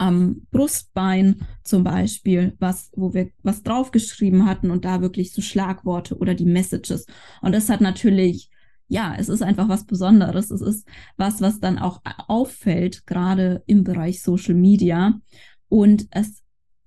am 0.00 0.46
Brustbein 0.50 1.46
zum 1.62 1.84
Beispiel, 1.84 2.56
was, 2.58 2.90
wo 2.96 3.12
wir 3.12 3.30
was 3.42 3.62
draufgeschrieben 3.62 4.46
hatten 4.46 4.70
und 4.70 4.86
da 4.86 5.02
wirklich 5.02 5.34
so 5.34 5.42
Schlagworte 5.42 6.16
oder 6.16 6.34
die 6.34 6.46
Messages. 6.46 7.04
Und 7.42 7.52
das 7.52 7.68
hat 7.68 7.82
natürlich, 7.82 8.48
ja, 8.88 9.14
es 9.18 9.28
ist 9.28 9.42
einfach 9.42 9.68
was 9.68 9.84
Besonderes. 9.84 10.50
Es 10.50 10.62
ist 10.62 10.88
was, 11.18 11.42
was 11.42 11.60
dann 11.60 11.78
auch 11.78 12.00
auffällt, 12.28 13.06
gerade 13.06 13.62
im 13.66 13.84
Bereich 13.84 14.22
Social 14.22 14.54
Media. 14.54 15.20
Und 15.68 16.08
es 16.12 16.39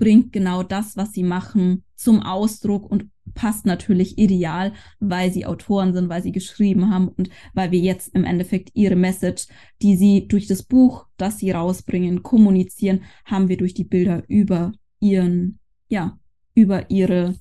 bringt 0.04 0.34
genau 0.34 0.64
das, 0.64 0.98
was 0.98 1.14
sie 1.14 1.24
machen, 1.24 1.86
zum 1.96 2.22
Ausdruck 2.22 2.92
und 2.92 3.10
passt 3.36 3.66
natürlich 3.66 4.18
ideal, 4.18 4.74
weil 5.00 5.32
sie 5.32 5.46
Autoren 5.46 5.94
sind, 5.94 6.10
weil 6.10 6.22
sie 6.22 6.34
geschrieben 6.34 6.94
haben 6.94 7.08
und 7.08 7.30
weil 7.54 7.72
wir 7.72 7.80
jetzt 7.80 8.14
im 8.14 8.26
Endeffekt 8.26 8.72
ihre 8.74 8.98
Message, 8.98 9.48
die 9.82 9.96
sie 9.96 10.28
durch 10.28 10.46
das 10.48 10.64
Buch, 10.64 11.06
das 11.16 11.38
sie 11.38 11.52
rausbringen, 11.52 12.22
kommunizieren, 12.22 13.04
haben 13.24 13.48
wir 13.48 13.56
durch 13.56 13.74
die 13.76 13.86
Bilder 13.86 14.24
über 14.28 14.74
ihren, 15.00 15.60
ja, 15.88 16.20
über 16.54 16.92
ihre 16.92 17.36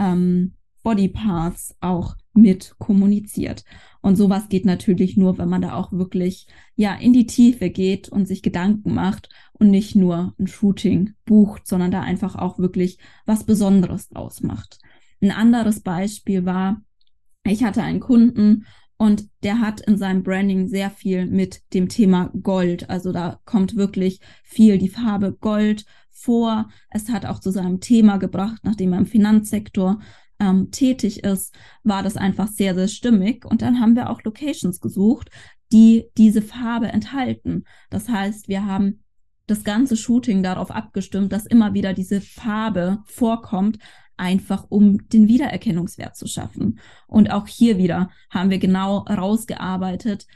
ähm, 0.00 0.54
Bodyparts 0.82 1.76
auch 1.78 2.16
mit 2.34 2.74
kommuniziert. 2.78 3.64
Und 4.00 4.16
sowas 4.16 4.48
geht 4.48 4.64
natürlich 4.64 5.16
nur, 5.16 5.38
wenn 5.38 5.48
man 5.48 5.62
da 5.62 5.74
auch 5.74 5.92
wirklich 5.92 6.46
ja 6.76 6.94
in 6.94 7.12
die 7.12 7.26
Tiefe 7.26 7.70
geht 7.70 8.08
und 8.08 8.26
sich 8.26 8.42
Gedanken 8.42 8.94
macht 8.94 9.28
und 9.52 9.70
nicht 9.70 9.96
nur 9.96 10.34
ein 10.38 10.46
Shooting 10.46 11.14
bucht, 11.24 11.66
sondern 11.66 11.90
da 11.90 12.00
einfach 12.00 12.36
auch 12.36 12.58
wirklich 12.58 12.98
was 13.26 13.44
Besonderes 13.44 14.08
draus 14.08 14.42
macht. 14.42 14.78
Ein 15.20 15.32
anderes 15.32 15.80
Beispiel 15.80 16.44
war, 16.44 16.80
ich 17.44 17.64
hatte 17.64 17.82
einen 17.82 18.00
Kunden 18.00 18.66
und 18.98 19.28
der 19.42 19.60
hat 19.60 19.80
in 19.80 19.96
seinem 19.96 20.22
Branding 20.22 20.68
sehr 20.68 20.90
viel 20.90 21.26
mit 21.26 21.62
dem 21.72 21.88
Thema 21.88 22.30
Gold. 22.42 22.90
Also 22.90 23.12
da 23.12 23.40
kommt 23.44 23.76
wirklich 23.76 24.20
viel 24.42 24.78
die 24.78 24.88
Farbe 24.88 25.32
Gold 25.32 25.84
vor. 26.10 26.68
Es 26.90 27.08
hat 27.08 27.24
auch 27.24 27.38
zu 27.38 27.50
seinem 27.50 27.80
Thema 27.80 28.16
gebracht, 28.18 28.60
nachdem 28.64 28.92
er 28.92 28.98
im 28.98 29.06
Finanzsektor 29.06 30.00
ähm, 30.40 30.70
tätig 30.70 31.24
ist, 31.24 31.54
war 31.82 32.02
das 32.02 32.16
einfach 32.16 32.48
sehr, 32.48 32.74
sehr 32.74 32.88
stimmig. 32.88 33.44
Und 33.44 33.62
dann 33.62 33.80
haben 33.80 33.96
wir 33.96 34.10
auch 34.10 34.22
Locations 34.22 34.80
gesucht, 34.80 35.30
die 35.72 36.06
diese 36.16 36.42
Farbe 36.42 36.88
enthalten. 36.88 37.64
Das 37.90 38.08
heißt, 38.08 38.48
wir 38.48 38.64
haben 38.64 39.02
das 39.46 39.64
ganze 39.64 39.96
Shooting 39.96 40.42
darauf 40.42 40.70
abgestimmt, 40.70 41.32
dass 41.32 41.46
immer 41.46 41.74
wieder 41.74 41.94
diese 41.94 42.20
Farbe 42.20 42.98
vorkommt, 43.06 43.78
einfach 44.16 44.66
um 44.68 45.08
den 45.08 45.28
Wiedererkennungswert 45.28 46.16
zu 46.16 46.26
schaffen. 46.26 46.80
Und 47.06 47.30
auch 47.30 47.46
hier 47.46 47.78
wieder 47.78 48.10
haben 48.30 48.50
wir 48.50 48.58
genau 48.58 48.98
rausgearbeitet, 48.98 50.26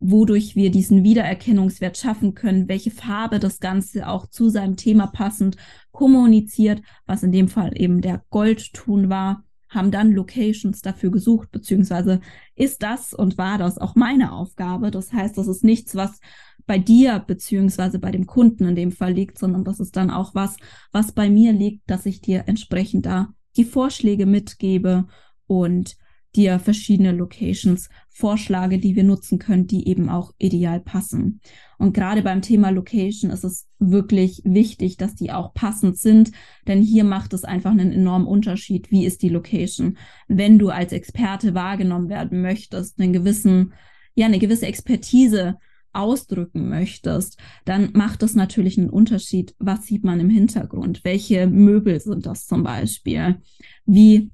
wodurch 0.00 0.56
wir 0.56 0.70
diesen 0.70 1.04
Wiedererkennungswert 1.04 1.98
schaffen 1.98 2.34
können, 2.34 2.68
welche 2.68 2.90
Farbe 2.90 3.38
das 3.38 3.60
Ganze 3.60 4.08
auch 4.08 4.26
zu 4.26 4.48
seinem 4.48 4.76
Thema 4.76 5.06
passend 5.06 5.56
kommuniziert, 5.92 6.82
was 7.06 7.22
in 7.22 7.32
dem 7.32 7.48
Fall 7.48 7.72
eben 7.74 8.00
der 8.00 8.22
Goldton 8.30 9.10
war, 9.10 9.44
haben 9.68 9.90
dann 9.90 10.12
Locations 10.12 10.80
dafür 10.82 11.10
gesucht, 11.10 11.50
beziehungsweise 11.52 12.20
ist 12.56 12.82
das 12.82 13.14
und 13.14 13.38
war 13.38 13.56
das 13.58 13.78
auch 13.78 13.94
meine 13.94 14.32
Aufgabe. 14.32 14.90
Das 14.90 15.12
heißt, 15.12 15.38
das 15.38 15.46
ist 15.46 15.62
nichts, 15.62 15.94
was 15.94 16.18
bei 16.66 16.78
dir 16.78 17.20
beziehungsweise 17.20 17.98
bei 17.98 18.10
dem 18.10 18.26
Kunden 18.26 18.64
in 18.64 18.74
dem 18.74 18.92
Fall 18.92 19.12
liegt, 19.12 19.38
sondern 19.38 19.64
das 19.64 19.80
ist 19.80 19.96
dann 19.96 20.10
auch 20.10 20.34
was, 20.34 20.56
was 20.92 21.12
bei 21.12 21.30
mir 21.30 21.52
liegt, 21.52 21.88
dass 21.88 22.06
ich 22.06 22.20
dir 22.20 22.44
entsprechend 22.46 23.06
da 23.06 23.28
die 23.56 23.64
Vorschläge 23.64 24.26
mitgebe 24.26 25.06
und 25.46 25.96
dir 26.36 26.58
verschiedene 26.58 27.12
Locations 27.12 27.88
vorschlage, 28.08 28.78
die 28.78 28.94
wir 28.94 29.04
nutzen 29.04 29.38
können, 29.38 29.66
die 29.66 29.88
eben 29.88 30.08
auch 30.08 30.32
ideal 30.38 30.80
passen. 30.80 31.40
Und 31.78 31.94
gerade 31.94 32.22
beim 32.22 32.42
Thema 32.42 32.70
Location 32.70 33.30
ist 33.30 33.44
es 33.44 33.66
wirklich 33.78 34.42
wichtig, 34.44 34.96
dass 34.96 35.14
die 35.14 35.32
auch 35.32 35.54
passend 35.54 35.96
sind, 35.96 36.32
denn 36.68 36.82
hier 36.82 37.04
macht 37.04 37.32
es 37.32 37.44
einfach 37.44 37.70
einen 37.70 37.92
enormen 37.92 38.26
Unterschied, 38.26 38.90
wie 38.90 39.06
ist 39.06 39.22
die 39.22 39.28
Location. 39.28 39.96
Wenn 40.28 40.58
du 40.58 40.68
als 40.68 40.92
Experte 40.92 41.54
wahrgenommen 41.54 42.08
werden 42.08 42.42
möchtest, 42.42 43.00
einen 43.00 43.12
gewissen, 43.12 43.72
ja, 44.14 44.26
eine 44.26 44.38
gewisse 44.38 44.66
Expertise 44.66 45.56
ausdrücken 45.92 46.68
möchtest, 46.68 47.38
dann 47.64 47.90
macht 47.94 48.22
es 48.22 48.34
natürlich 48.34 48.78
einen 48.78 48.90
Unterschied, 48.90 49.54
was 49.58 49.86
sieht 49.86 50.04
man 50.04 50.20
im 50.20 50.30
Hintergrund, 50.30 51.00
welche 51.02 51.46
Möbel 51.46 51.98
sind 51.98 52.26
das 52.26 52.46
zum 52.46 52.62
Beispiel, 52.62 53.40
wie 53.86 54.30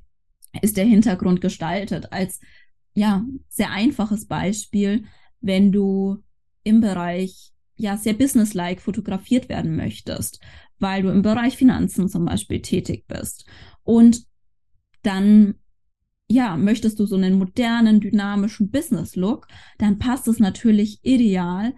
ist 0.62 0.76
der 0.76 0.84
Hintergrund 0.84 1.40
gestaltet. 1.40 2.12
Als 2.12 2.40
ja, 2.94 3.24
sehr 3.48 3.70
einfaches 3.70 4.26
Beispiel, 4.26 5.04
wenn 5.40 5.72
du 5.72 6.22
im 6.64 6.80
Bereich 6.80 7.52
ja 7.76 7.96
sehr 7.96 8.14
businesslike 8.14 8.80
fotografiert 8.80 9.48
werden 9.48 9.76
möchtest, 9.76 10.40
weil 10.78 11.02
du 11.02 11.10
im 11.10 11.22
Bereich 11.22 11.56
Finanzen 11.56 12.08
zum 12.08 12.24
Beispiel 12.24 12.62
tätig 12.62 13.04
bist. 13.06 13.46
Und 13.82 14.24
dann 15.02 15.56
ja, 16.28 16.56
möchtest 16.56 16.98
du 16.98 17.06
so 17.06 17.16
einen 17.16 17.38
modernen, 17.38 18.00
dynamischen 18.00 18.70
Business-Look, 18.70 19.46
dann 19.78 19.98
passt 19.98 20.26
es 20.26 20.38
natürlich 20.38 20.98
ideal, 21.02 21.74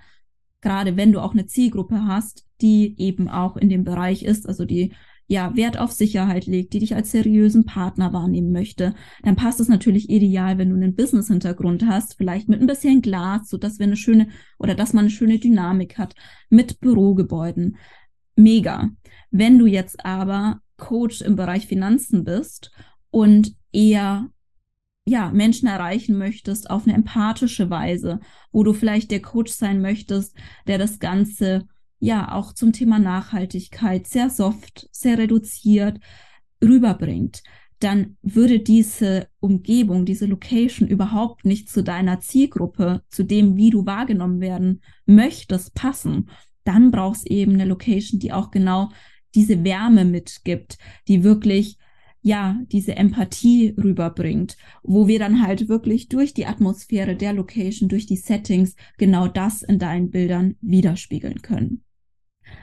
gerade 0.60 0.96
wenn 0.96 1.12
du 1.12 1.20
auch 1.20 1.32
eine 1.32 1.46
Zielgruppe 1.46 2.06
hast, 2.06 2.46
die 2.60 2.98
eben 2.98 3.28
auch 3.28 3.56
in 3.56 3.68
dem 3.68 3.84
Bereich 3.84 4.22
ist, 4.22 4.48
also 4.48 4.64
die 4.64 4.94
ja, 5.30 5.54
Wert 5.54 5.78
auf 5.78 5.92
Sicherheit 5.92 6.46
legt, 6.46 6.72
die 6.72 6.78
dich 6.78 6.96
als 6.96 7.10
seriösen 7.10 7.66
Partner 7.66 8.14
wahrnehmen 8.14 8.50
möchte, 8.50 8.94
dann 9.22 9.36
passt 9.36 9.60
es 9.60 9.68
natürlich 9.68 10.08
ideal, 10.08 10.56
wenn 10.56 10.70
du 10.70 10.76
einen 10.76 10.96
Business-Hintergrund 10.96 11.86
hast, 11.86 12.16
vielleicht 12.16 12.48
mit 12.48 12.60
ein 12.60 12.66
bisschen 12.66 13.02
Glas, 13.02 13.50
so 13.50 13.58
dass 13.58 13.78
wir 13.78 13.86
eine 13.86 13.96
schöne 13.96 14.28
oder 14.58 14.74
dass 14.74 14.94
man 14.94 15.04
eine 15.04 15.10
schöne 15.10 15.38
Dynamik 15.38 15.98
hat 15.98 16.14
mit 16.48 16.80
Bürogebäuden. 16.80 17.76
Mega. 18.36 18.88
Wenn 19.30 19.58
du 19.58 19.66
jetzt 19.66 20.04
aber 20.04 20.60
Coach 20.78 21.20
im 21.20 21.36
Bereich 21.36 21.66
Finanzen 21.66 22.24
bist 22.24 22.70
und 23.10 23.54
eher 23.70 24.30
ja, 25.04 25.30
Menschen 25.30 25.68
erreichen 25.68 26.16
möchtest 26.16 26.70
auf 26.70 26.86
eine 26.86 26.94
empathische 26.94 27.68
Weise, 27.68 28.20
wo 28.50 28.62
du 28.62 28.72
vielleicht 28.72 29.10
der 29.10 29.20
Coach 29.20 29.52
sein 29.52 29.80
möchtest, 29.80 30.36
der 30.66 30.78
das 30.78 30.98
Ganze 30.98 31.66
ja 31.98 32.32
auch 32.32 32.52
zum 32.52 32.72
Thema 32.72 32.98
Nachhaltigkeit 32.98 34.06
sehr 34.06 34.30
soft, 34.30 34.88
sehr 34.92 35.18
reduziert 35.18 35.98
rüberbringt, 36.62 37.42
dann 37.80 38.16
würde 38.22 38.58
diese 38.60 39.28
Umgebung, 39.40 40.04
diese 40.04 40.26
Location 40.26 40.88
überhaupt 40.88 41.44
nicht 41.44 41.68
zu 41.68 41.82
deiner 41.82 42.20
Zielgruppe, 42.20 43.02
zu 43.08 43.22
dem, 43.22 43.56
wie 43.56 43.70
du 43.70 43.86
wahrgenommen 43.86 44.40
werden 44.40 44.82
möchtest, 45.06 45.74
passen. 45.74 46.28
Dann 46.64 46.90
brauchst 46.90 47.28
eben 47.28 47.54
eine 47.54 47.64
Location, 47.64 48.18
die 48.18 48.32
auch 48.32 48.50
genau 48.50 48.90
diese 49.34 49.62
Wärme 49.62 50.04
mitgibt, 50.04 50.78
die 51.06 51.22
wirklich 51.22 51.78
ja, 52.20 52.60
diese 52.72 52.96
Empathie 52.96 53.74
rüberbringt, 53.78 54.56
wo 54.82 55.06
wir 55.06 55.20
dann 55.20 55.40
halt 55.46 55.68
wirklich 55.68 56.08
durch 56.08 56.34
die 56.34 56.46
Atmosphäre 56.46 57.14
der 57.14 57.32
Location, 57.32 57.88
durch 57.88 58.06
die 58.06 58.16
Settings 58.16 58.74
genau 58.98 59.28
das 59.28 59.62
in 59.62 59.78
deinen 59.78 60.10
Bildern 60.10 60.56
widerspiegeln 60.60 61.42
können. 61.42 61.84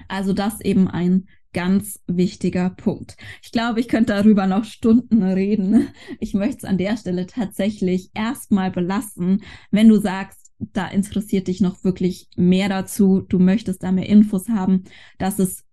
Also 0.08 0.34
das 0.34 0.62
eben 0.62 0.88
ein 0.88 1.28
ganz 1.54 2.02
wichtiger 2.06 2.70
Punkt. 2.70 3.16
Ich 3.42 3.54
glaube, 3.54 3.80
ich 3.80 3.88
könnte 3.88 4.14
darüber 4.14 4.46
noch 4.46 4.66
Stunden 4.66 5.24
reden. 5.24 5.88
Ich 6.20 6.34
möchte 6.34 6.58
es 6.58 6.66
an 6.66 6.78
der 6.78 6.98
Stelle 6.98 7.28
tatsächlich 7.28 8.10
erstmal 8.14 8.72
belassen. 8.72 9.42
Wenn 9.72 9.88
du 9.88 9.98
sagst, 9.98 10.52
da 10.60 10.88
interessiert 10.88 11.48
dich 11.48 11.62
noch 11.62 11.86
wirklich 11.86 12.28
mehr 12.36 12.68
dazu, 12.68 13.22
du 13.22 13.40
möchtest 13.40 13.84
da 13.84 13.94
mehr 13.94 14.10
Infos 14.10 14.50
haben, 14.50 14.84
dass 15.18 15.40
es 15.40 15.64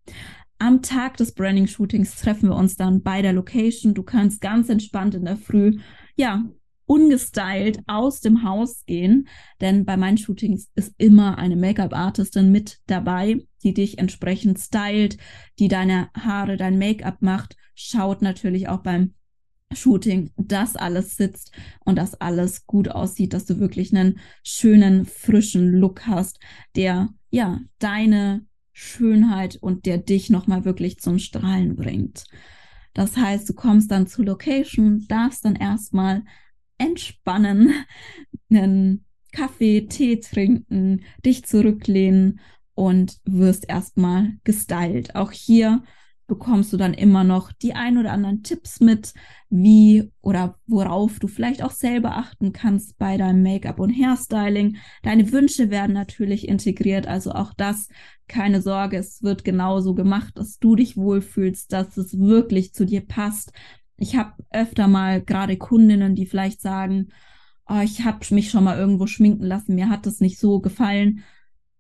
Am 0.59 0.81
Tag 0.83 1.19
des 1.19 1.33
Branding-Shootings 1.33 2.17
treffen 2.17 2.49
wir 2.49 2.57
uns 2.57 2.77
dann 2.77 3.03
bei 3.03 3.21
der 3.21 3.33
Location. 3.35 3.93
Du 3.93 4.03
kannst 4.03 4.41
ganz 4.41 4.69
entspannt 4.69 5.15
in 5.15 5.25
der 5.25 5.37
Früh, 5.37 5.79
ja, 6.17 6.45
ungestylt 6.87 7.81
aus 7.87 8.21
dem 8.21 8.43
Haus 8.45 8.85
gehen, 8.87 9.29
denn 9.61 9.85
bei 9.85 9.97
meinen 9.97 10.19
Shootings 10.19 10.71
ist 10.77 10.95
immer 10.99 11.37
eine 11.37 11.57
Make-up-Artistin 11.57 12.53
mit 12.53 12.79
dabei, 12.87 13.45
die 13.65 13.75
dich 13.75 13.99
entsprechend 13.99 14.59
stylt, 14.59 15.19
die 15.59 15.69
deine 15.69 16.09
Haare, 16.15 16.57
dein 16.57 16.79
Make-up 16.79 17.21
macht, 17.21 17.57
schaut 17.75 18.23
natürlich 18.23 18.69
auch 18.69 18.83
beim 18.83 19.15
Shooting, 19.73 20.31
dass 20.37 20.77
alles 20.77 21.17
sitzt 21.17 21.51
und 21.85 21.97
dass 21.97 22.15
alles 22.15 22.67
gut 22.67 22.89
aussieht, 22.89 23.33
dass 23.33 23.47
du 23.47 23.59
wirklich 23.59 23.93
einen 23.93 24.21
schönen, 24.45 25.07
frischen 25.07 25.73
Look 25.73 26.07
hast, 26.07 26.39
der 26.77 27.09
ja 27.31 27.61
deine 27.81 28.47
Schönheit 28.78 29.56
und 29.56 29.87
der 29.87 29.97
dich 29.97 30.28
nochmal 30.28 30.66
wirklich 30.66 30.99
zum 30.99 31.18
Strahlen 31.18 31.76
bringt. 31.76 32.25
Das 32.92 33.16
heißt, 33.16 33.49
du 33.49 33.54
kommst 33.54 33.90
dann 33.90 34.06
zur 34.06 34.26
Location, 34.26 35.06
darfst 35.09 35.47
dann 35.47 35.56
erstmal 35.56 36.25
entspannen, 36.76 37.73
einen 38.50 39.06
Kaffee, 39.33 39.87
Tee 39.87 40.21
trinken, 40.21 41.04
dich 41.25 41.47
zurücklehnen 41.47 42.40
und 42.75 43.16
wirst 43.25 43.66
erstmal 43.66 44.33
gestylt. 44.45 45.14
Auch 45.14 45.33
hier 45.33 45.83
bekommst 46.26 46.73
du 46.73 46.76
dann 46.76 46.95
immer 46.95 47.25
noch 47.25 47.52
die 47.52 47.75
ein 47.75 47.99
oder 47.99 48.12
anderen 48.12 48.42
Tipps 48.42 48.80
mit, 48.80 49.14
wie 49.49 50.11
oder 50.21 50.59
worauf 50.66 51.18
du 51.18 51.28
vielleicht 51.28 51.62
auch 51.62 51.71
selber 51.71 52.16
achten 52.16 52.52
kannst 52.52 52.99
bei 52.99 53.16
deinem 53.16 53.42
Make-up 53.42 53.78
und 53.78 53.90
Hairstyling. 53.90 54.76
Deine 55.02 55.30
Wünsche 55.33 55.71
werden 55.71 55.92
natürlich 55.92 56.49
integriert, 56.49 57.06
also 57.06 57.33
auch 57.33 57.52
das, 57.54 57.88
keine 58.28 58.61
Sorge, 58.61 58.97
es 58.97 59.23
wird 59.23 59.45
genauso 59.45 59.95
gemacht, 59.95 60.37
dass 60.37 60.59
du 60.59 60.75
dich 60.75 60.97
wohlfühlst, 60.97 61.73
dass 61.73 61.97
es 61.97 62.18
wirklich 62.18 62.75
zu 62.75 62.85
dir 62.85 63.06
passt. 63.06 63.52
Ich 63.97 64.16
habe 64.16 64.33
öfter 64.50 64.88
mal 64.88 65.23
gerade 65.23 65.56
Kundinnen, 65.56 66.14
die 66.14 66.26
vielleicht 66.26 66.61
sagen, 66.61 67.09
oh, 67.68 67.80
ich 67.83 68.04
habe 68.04 68.18
mich 68.30 68.50
schon 68.50 68.64
mal 68.64 68.78
irgendwo 68.78 69.06
schminken 69.06 69.45
lassen, 69.45 69.76
mir 69.76 69.88
hat 69.88 70.06
das 70.06 70.21
nicht 70.21 70.38
so 70.38 70.61
gefallen 70.61 71.23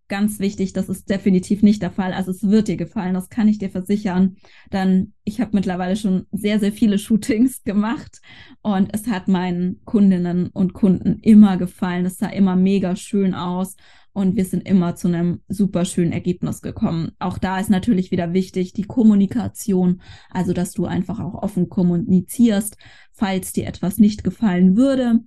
ganz 0.08 0.38
wichtig, 0.38 0.72
das 0.72 0.88
ist 0.88 1.10
definitiv 1.10 1.62
nicht 1.62 1.82
der 1.82 1.90
Fall. 1.90 2.12
Also 2.12 2.30
es 2.30 2.42
wird 2.48 2.68
dir 2.68 2.76
gefallen, 2.76 3.14
das 3.14 3.28
kann 3.28 3.48
ich 3.48 3.58
dir 3.58 3.70
versichern. 3.70 4.36
Dann, 4.70 5.12
ich 5.24 5.40
habe 5.40 5.50
mittlerweile 5.54 5.96
schon 5.96 6.26
sehr, 6.32 6.60
sehr 6.60 6.72
viele 6.72 6.98
Shootings 7.06 7.62
gemacht 7.64 8.20
und 8.62 8.92
es 8.92 9.06
hat 9.06 9.28
meinen 9.28 9.80
Kundinnen 9.84 10.48
und 10.48 10.72
Kunden 10.72 11.18
immer 11.20 11.56
gefallen. 11.56 12.06
Es 12.06 12.18
sah 12.18 12.28
immer 12.28 12.56
mega 12.56 12.96
schön 12.96 13.34
aus 13.34 13.76
und 14.12 14.36
wir 14.36 14.44
sind 14.44 14.66
immer 14.66 14.94
zu 14.94 15.08
einem 15.08 15.42
super 15.48 15.84
schönen 15.84 16.12
Ergebnis 16.12 16.62
gekommen. 16.62 17.12
Auch 17.18 17.38
da 17.38 17.58
ist 17.60 17.68
natürlich 17.68 18.10
wieder 18.10 18.32
wichtig 18.32 18.72
die 18.72 18.84
Kommunikation, 18.84 20.00
also 20.30 20.52
dass 20.52 20.72
du 20.72 20.86
einfach 20.86 21.20
auch 21.20 21.34
offen 21.34 21.68
kommunizierst, 21.68 22.78
falls 23.12 23.52
dir 23.52 23.66
etwas 23.66 23.98
nicht 23.98 24.24
gefallen 24.24 24.76
würde 24.76 25.20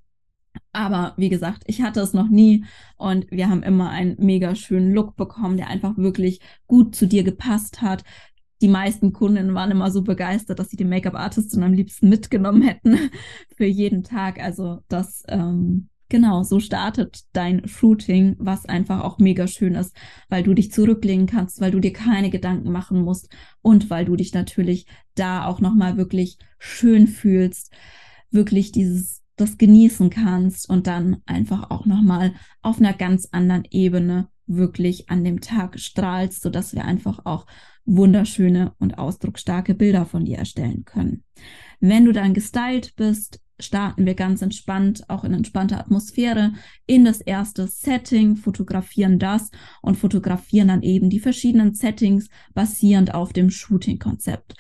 aber 0.72 1.14
wie 1.18 1.30
gesagt, 1.30 1.64
ich 1.66 1.82
hatte 1.82 2.00
es 2.00 2.14
noch 2.14 2.30
nie 2.30 2.66
und 2.98 3.30
wir 3.32 3.50
haben 3.50 3.64
immer 3.64 3.90
einen 3.90 4.16
mega 4.20 4.56
schönen 4.56 4.94
Look 4.94 5.16
bekommen, 5.16 5.58
der 5.58 5.68
einfach 5.68 5.98
wirklich 5.98 6.42
gut 6.68 6.96
zu 6.96 7.08
dir 7.08 7.24
gepasst 7.24 7.82
hat. 7.82 8.04
Die 8.62 8.68
meisten 8.68 9.14
Kunden 9.14 9.54
waren 9.56 9.72
immer 9.72 9.90
so 9.90 10.04
begeistert, 10.04 10.60
dass 10.60 10.70
sie 10.70 10.78
die 10.78 10.86
Make-up-Artistin 10.86 11.64
am 11.64 11.74
liebsten 11.74 12.10
mitgenommen 12.10 12.62
hätten 12.62 12.98
für 13.56 13.66
jeden 13.66 14.04
Tag. 14.04 14.40
Also 14.40 14.82
das, 14.90 15.24
ähm, 15.28 15.90
genau, 16.10 16.44
so 16.44 16.60
startet 16.60 17.22
dein 17.34 17.68
Shooting, 17.68 18.36
was 18.38 18.66
einfach 18.66 19.02
auch 19.02 19.18
mega 19.18 19.48
schön 19.48 19.76
ist, 19.76 19.96
weil 20.28 20.44
du 20.44 20.54
dich 20.54 20.72
zurücklegen 20.72 21.26
kannst, 21.26 21.62
weil 21.62 21.72
du 21.72 21.80
dir 21.80 21.94
keine 21.94 22.30
Gedanken 22.30 22.72
machen 22.72 23.02
musst 23.02 23.30
und 23.62 23.90
weil 23.90 24.06
du 24.06 24.16
dich 24.16 24.34
natürlich 24.34 24.86
da 25.16 25.46
auch 25.46 25.62
nochmal 25.62 25.98
wirklich 25.98 26.38
schön 26.60 27.08
fühlst. 27.08 27.74
Wirklich 28.30 28.72
dieses 28.72 29.24
das 29.40 29.58
genießen 29.58 30.10
kannst 30.10 30.70
und 30.70 30.88
dann 30.88 31.18
einfach 31.26 31.70
auch 31.70 31.86
nochmal 31.86 32.34
auf 32.62 32.80
einer 32.80 32.94
ganz 32.94 33.28
anderen 33.32 33.64
Ebene 33.72 34.28
wirklich 34.48 35.10
an 35.10 35.24
dem 35.24 35.42
Tag 35.42 35.80
strahlst, 35.80 36.42
sodass 36.42 36.74
wir 36.74 36.86
einfach 36.86 37.26
auch 37.26 37.46
wunderschöne 37.86 38.74
und 38.80 38.98
ausdrucksstarke 38.98 39.76
Bilder 39.76 40.06
von 40.06 40.26
dir 40.26 40.38
erstellen 40.38 40.86
können. 40.86 41.24
Wenn 41.80 42.06
du 42.06 42.12
dann 42.12 42.34
gestylt 42.34 42.96
bist, 42.96 43.40
starten 43.60 44.06
wir 44.06 44.16
ganz 44.16 44.42
entspannt, 44.42 45.10
auch 45.10 45.24
in 45.24 45.34
entspannter 45.34 45.80
Atmosphäre, 45.80 46.54
in 46.86 47.06
das 47.06 47.22
erste 47.22 47.68
Setting, 47.68 48.36
fotografieren 48.36 49.20
das 49.20 49.52
und 49.82 49.98
fotografieren 49.98 50.70
dann 50.70 50.82
eben 50.82 51.10
die 51.10 51.20
verschiedenen 51.20 51.74
Settings 51.74 52.30
basierend 52.54 53.14
auf 53.14 53.34
dem 53.34 53.50
Shooting-Konzept. 53.50 54.56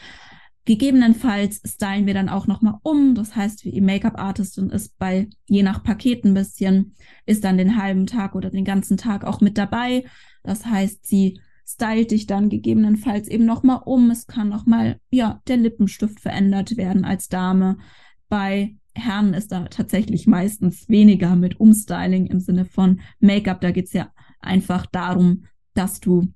Gegebenenfalls 0.69 1.61
stylen 1.65 2.05
wir 2.05 2.13
dann 2.13 2.29
auch 2.29 2.45
nochmal 2.45 2.75
um. 2.83 3.15
Das 3.15 3.35
heißt, 3.35 3.65
wie 3.65 3.81
Make-up-Artistin 3.81 4.69
ist 4.69 4.99
bei 4.99 5.27
je 5.47 5.63
nach 5.63 5.81
Paket 5.81 6.23
ein 6.25 6.35
bisschen, 6.35 6.93
ist 7.25 7.43
dann 7.43 7.57
den 7.57 7.81
halben 7.81 8.05
Tag 8.05 8.35
oder 8.35 8.51
den 8.51 8.65
ganzen 8.65 8.95
Tag 8.95 9.25
auch 9.25 9.41
mit 9.41 9.57
dabei. 9.57 10.03
Das 10.43 10.67
heißt, 10.67 11.07
sie 11.07 11.41
stylt 11.67 12.11
dich 12.11 12.27
dann 12.27 12.49
gegebenenfalls 12.49 13.29
eben 13.29 13.45
nochmal 13.45 13.81
um. 13.83 14.11
Es 14.11 14.27
kann 14.27 14.47
nochmal, 14.47 14.99
ja, 15.09 15.41
der 15.47 15.57
Lippenstift 15.57 16.19
verändert 16.19 16.77
werden 16.77 17.03
als 17.03 17.29
Dame. 17.29 17.79
Bei 18.27 18.75
Herren 18.93 19.33
ist 19.33 19.51
da 19.51 19.65
tatsächlich 19.69 20.27
meistens 20.27 20.87
weniger 20.87 21.35
mit 21.35 21.59
Umstyling 21.59 22.27
im 22.27 22.41
Sinne 22.41 22.65
von 22.65 23.01
Make-up. 23.19 23.59
Da 23.61 23.71
geht 23.71 23.87
es 23.87 23.93
ja 23.93 24.11
einfach 24.39 24.85
darum, 24.85 25.45
dass 25.73 25.99
du 25.99 26.31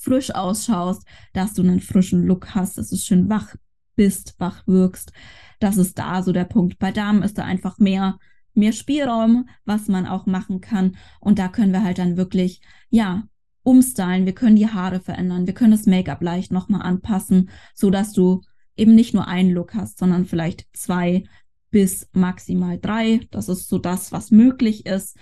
frisch 0.00 0.34
ausschaust, 0.34 1.06
dass 1.32 1.54
du 1.54 1.62
einen 1.62 1.80
frischen 1.80 2.24
Look 2.24 2.54
hast, 2.54 2.78
dass 2.78 2.88
du 2.88 2.96
schön 2.96 3.28
wach 3.28 3.54
bist, 3.96 4.34
wach 4.38 4.66
wirkst. 4.66 5.12
Das 5.60 5.76
ist 5.76 5.98
da 5.98 6.22
so 6.22 6.32
der 6.32 6.44
Punkt. 6.44 6.78
Bei 6.78 6.90
Damen 6.90 7.22
ist 7.22 7.36
da 7.36 7.44
einfach 7.44 7.78
mehr, 7.78 8.18
mehr 8.54 8.72
Spielraum, 8.72 9.48
was 9.64 9.88
man 9.88 10.06
auch 10.06 10.26
machen 10.26 10.60
kann. 10.60 10.96
Und 11.20 11.38
da 11.38 11.48
können 11.48 11.72
wir 11.72 11.84
halt 11.84 11.98
dann 11.98 12.16
wirklich, 12.16 12.62
ja, 12.88 13.24
umstylen. 13.62 14.24
Wir 14.24 14.34
können 14.34 14.56
die 14.56 14.70
Haare 14.70 15.00
verändern. 15.00 15.46
Wir 15.46 15.52
können 15.52 15.72
das 15.72 15.84
Make-up 15.84 16.22
leicht 16.22 16.50
nochmal 16.50 16.82
anpassen, 16.82 17.50
so 17.74 17.90
dass 17.90 18.12
du 18.12 18.40
eben 18.76 18.94
nicht 18.94 19.12
nur 19.12 19.28
einen 19.28 19.50
Look 19.50 19.74
hast, 19.74 19.98
sondern 19.98 20.24
vielleicht 20.24 20.66
zwei 20.72 21.24
bis 21.70 22.08
maximal 22.12 22.78
drei. 22.78 23.20
Das 23.30 23.50
ist 23.50 23.68
so 23.68 23.78
das, 23.78 24.12
was 24.12 24.30
möglich 24.30 24.86
ist 24.86 25.18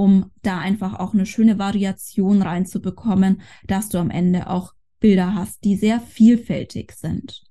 um 0.00 0.30
da 0.40 0.58
einfach 0.58 0.98
auch 0.98 1.12
eine 1.12 1.26
schöne 1.26 1.58
Variation 1.58 2.40
reinzubekommen, 2.40 3.42
dass 3.66 3.90
du 3.90 3.98
am 3.98 4.08
Ende 4.08 4.48
auch 4.48 4.72
Bilder 4.98 5.34
hast, 5.34 5.62
die 5.64 5.76
sehr 5.76 6.00
vielfältig 6.00 6.92
sind. 6.92 7.42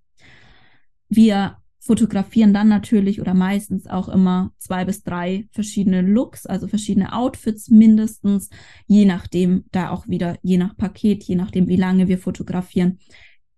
Wir 1.10 1.58
fotografieren 1.78 2.52
dann 2.52 2.68
natürlich 2.68 3.22
oder 3.22 3.36
meistens 3.36 3.86
auch 3.86 4.10
immer 4.10 4.52
zwei 4.58 4.84
bis 4.84 5.04
drei 5.04 5.48
verschiedene 5.52 6.02
Looks, 6.02 6.48
also 6.48 6.68
verschiedene 6.68 7.14
Outfits 7.14 7.70
mindestens, 7.70 8.50
je 8.88 9.06
nachdem, 9.06 9.66
da 9.72 9.92
auch 9.92 10.08
wieder, 10.08 10.40
je 10.42 10.58
nach 10.58 10.76
Paket, 10.76 11.24
je 11.26 11.36
nachdem, 11.36 11.68
wie 11.68 11.76
lange 11.76 12.08
wir 12.08 12.18
fotografieren. 12.18 12.98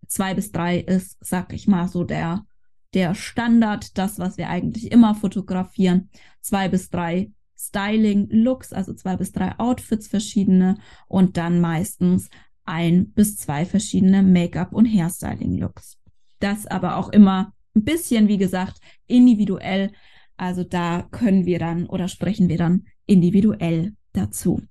Zwei 0.06 0.34
bis 0.34 0.51
drei 0.51 0.80
ist, 0.80 1.17
sag 1.21 1.54
ich 1.54 1.65
mal, 1.65 1.88
so 1.88 2.04
der, 2.04 2.45
der 2.93 3.15
Standard, 3.15 3.97
das, 3.97 4.19
was 4.19 4.38
wir 4.38 4.49
eigentlich 4.49 4.91
immer 4.91 5.15
fotografieren. 5.15 6.10
Zwei 6.41 6.67
bis 6.67 6.89
drei 6.89 7.32
Styling-Looks, 7.67 8.74
also 8.74 8.93
zwei 8.93 9.15
bis 9.15 9.32
drei 9.32 9.58
Outfits 9.60 10.08
verschiedene 10.08 10.78
und 11.08 11.38
dann 11.38 11.62
meistens 11.62 12.30
ein 12.65 13.12
bis 13.12 13.38
zwei 13.38 13.65
verschiedene 13.65 14.24
Make-up- 14.24 14.74
und 14.74 14.86
Hairstyling-Looks. 14.86 15.97
Das 16.39 16.67
aber 16.67 16.97
auch 16.97 17.10
immer 17.10 17.54
ein 17.76 17.84
bisschen, 17.84 18.28
wie 18.28 18.38
gesagt, 18.38 18.80
individuell. 19.08 19.91
Also 20.38 20.63
da 20.63 21.08
können 21.12 21.45
wir 21.45 21.60
dann 21.60 21.86
oder 21.86 22.08
sprechen 22.08 22.50
wir 22.50 22.58
dann 22.58 22.86
individuell 23.06 23.93
dazu. 24.13 24.62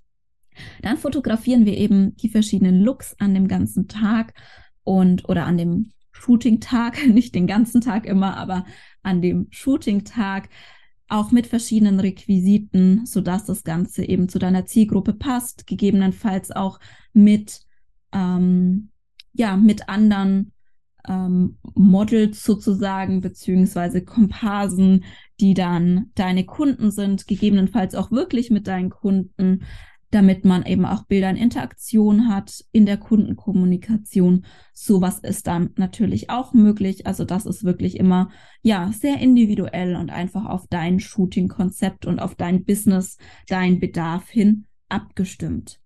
Dann 0.83 0.98
fotografieren 0.98 1.64
wir 1.64 1.76
eben 1.76 2.16
die 2.16 2.29
verschiedenen 2.29 2.81
Looks 2.81 3.14
an 3.18 3.35
dem 3.35 3.48
ganzen 3.48 3.88
Tag 3.88 4.35
und 4.83 5.29
oder 5.29 5.46
an 5.46 5.57
dem 5.57 5.92
Shooting-Tag, 6.12 7.07
nicht 7.09 7.35
den 7.35 7.46
ganzen 7.46 7.81
Tag 7.81 8.07
immer, 8.07 8.37
aber 8.37 8.64
an 9.03 9.22
dem 9.22 9.46
Shooting-Tag, 9.50 10.48
auch 11.11 11.33
mit 11.33 11.46
verschiedenen 11.46 12.01
Requisiten, 12.01 13.05
sodass 13.07 13.44
das 13.44 13.64
Ganze 13.64 14.05
eben 14.05 14.29
zu 14.29 14.38
deiner 14.38 14.66
Zielgruppe 14.66 15.12
passt, 15.12 15.66
gegebenenfalls 15.66 16.51
auch 16.51 16.79
mit, 17.12 17.61
ähm, 18.12 18.90
ja, 19.33 19.57
mit 19.57 19.88
anderen 19.88 20.53
ähm, 21.09 21.59
Models 21.75 22.44
sozusagen, 22.44 23.20
beziehungsweise 23.20 24.05
Komparsen, 24.05 25.05
die 25.40 25.55
dann 25.55 26.11
deine 26.14 26.44
Kunden 26.44 26.90
sind, 26.90 27.27
gegebenenfalls 27.27 27.94
auch 27.94 28.11
wirklich 28.11 28.51
mit 28.51 28.66
deinen 28.66 28.90
Kunden, 28.90 29.64
damit 30.11 30.44
man 30.44 30.66
eben 30.66 30.85
auch 30.85 31.05
Bilder 31.05 31.31
in 31.31 31.37
Interaktion 31.37 32.29
hat 32.29 32.64
in 32.73 32.85
der 32.85 32.96
Kundenkommunikation. 32.96 34.44
Sowas 34.73 35.20
ist 35.20 35.46
dann 35.46 35.70
natürlich 35.77 36.31
auch 36.31 36.53
möglich. 36.53 37.07
Also 37.07 37.25
das 37.25 37.46
ist 37.46 37.64
wirklich 37.64 37.96
immer, 37.96 38.31
ja, 38.62 38.90
sehr 38.92 39.18
individuell 39.18 39.94
und 39.94 40.11
einfach 40.11 40.46
auf 40.46 40.66
dein 40.68 40.99
Shooting-Konzept 40.99 42.07
und 42.07 42.18
auf 42.18 42.35
dein 42.35 42.64
Business, 42.64 43.18
dein 43.46 43.79
Bedarf 43.79 44.29
hin 44.29 44.66
abgestimmt. 44.88 45.81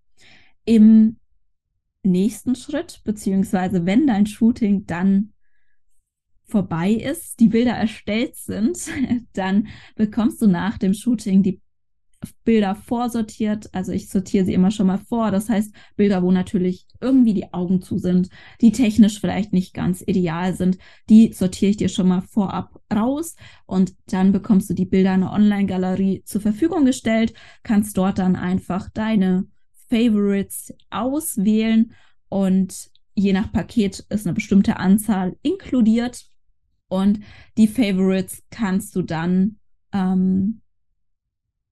Im 0.64 1.16
nächsten 2.02 2.54
Schritt, 2.54 3.02
beziehungsweise 3.04 3.84
wenn 3.84 4.06
dein 4.06 4.26
Shooting 4.26 4.86
dann 4.86 5.32
vorbei 6.46 6.92
ist, 6.92 7.40
die 7.40 7.48
Bilder 7.48 7.72
erstellt 7.72 8.36
sind, 8.36 8.78
dann 9.34 9.68
bekommst 9.96 10.40
du 10.40 10.46
nach 10.46 10.78
dem 10.78 10.94
Shooting 10.94 11.42
die 11.42 11.60
Bilder 12.44 12.74
vorsortiert. 12.74 13.68
Also 13.72 13.92
ich 13.92 14.08
sortiere 14.08 14.44
sie 14.44 14.54
immer 14.54 14.70
schon 14.70 14.86
mal 14.86 14.98
vor. 14.98 15.30
Das 15.30 15.48
heißt, 15.48 15.74
Bilder, 15.96 16.22
wo 16.22 16.30
natürlich 16.30 16.86
irgendwie 17.00 17.34
die 17.34 17.52
Augen 17.52 17.82
zu 17.82 17.98
sind, 17.98 18.28
die 18.60 18.72
technisch 18.72 19.20
vielleicht 19.20 19.52
nicht 19.52 19.74
ganz 19.74 20.02
ideal 20.06 20.54
sind, 20.54 20.78
die 21.08 21.32
sortiere 21.32 21.70
ich 21.70 21.76
dir 21.76 21.88
schon 21.88 22.08
mal 22.08 22.22
vorab 22.22 22.80
raus. 22.92 23.36
Und 23.66 23.94
dann 24.06 24.32
bekommst 24.32 24.70
du 24.70 24.74
die 24.74 24.86
Bilder 24.86 25.14
in 25.14 25.20
der 25.20 25.32
Online-Galerie 25.32 26.22
zur 26.24 26.40
Verfügung 26.40 26.84
gestellt, 26.84 27.34
kannst 27.62 27.96
dort 27.98 28.18
dann 28.18 28.36
einfach 28.36 28.88
deine 28.90 29.46
Favorites 29.88 30.72
auswählen 30.90 31.92
und 32.28 32.90
je 33.14 33.32
nach 33.32 33.52
Paket 33.52 34.04
ist 34.08 34.26
eine 34.26 34.34
bestimmte 34.34 34.78
Anzahl 34.78 35.36
inkludiert. 35.42 36.26
Und 36.88 37.20
die 37.56 37.68
Favorites 37.68 38.42
kannst 38.50 38.94
du 38.96 39.02
dann 39.02 39.58
ähm, 39.92 40.60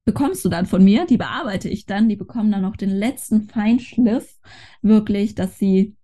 bekommst 0.04 0.44
du 0.44 0.48
dann 0.48 0.66
von 0.66 0.82
mir, 0.82 1.06
die 1.06 1.16
bearbeite 1.16 1.68
ich 1.68 1.86
dann, 1.86 2.08
die 2.08 2.16
bekommen 2.16 2.50
dann 2.50 2.62
noch 2.62 2.76
den 2.76 2.90
letzten 2.90 3.48
Feinschliff, 3.48 4.38
wirklich, 4.82 5.34
dass 5.34 5.58
sie, 5.58 5.96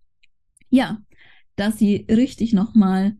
ja, 0.71 0.99
dass 1.57 1.79
sie 1.79 2.07
richtig 2.09 2.53
nochmal 2.53 3.17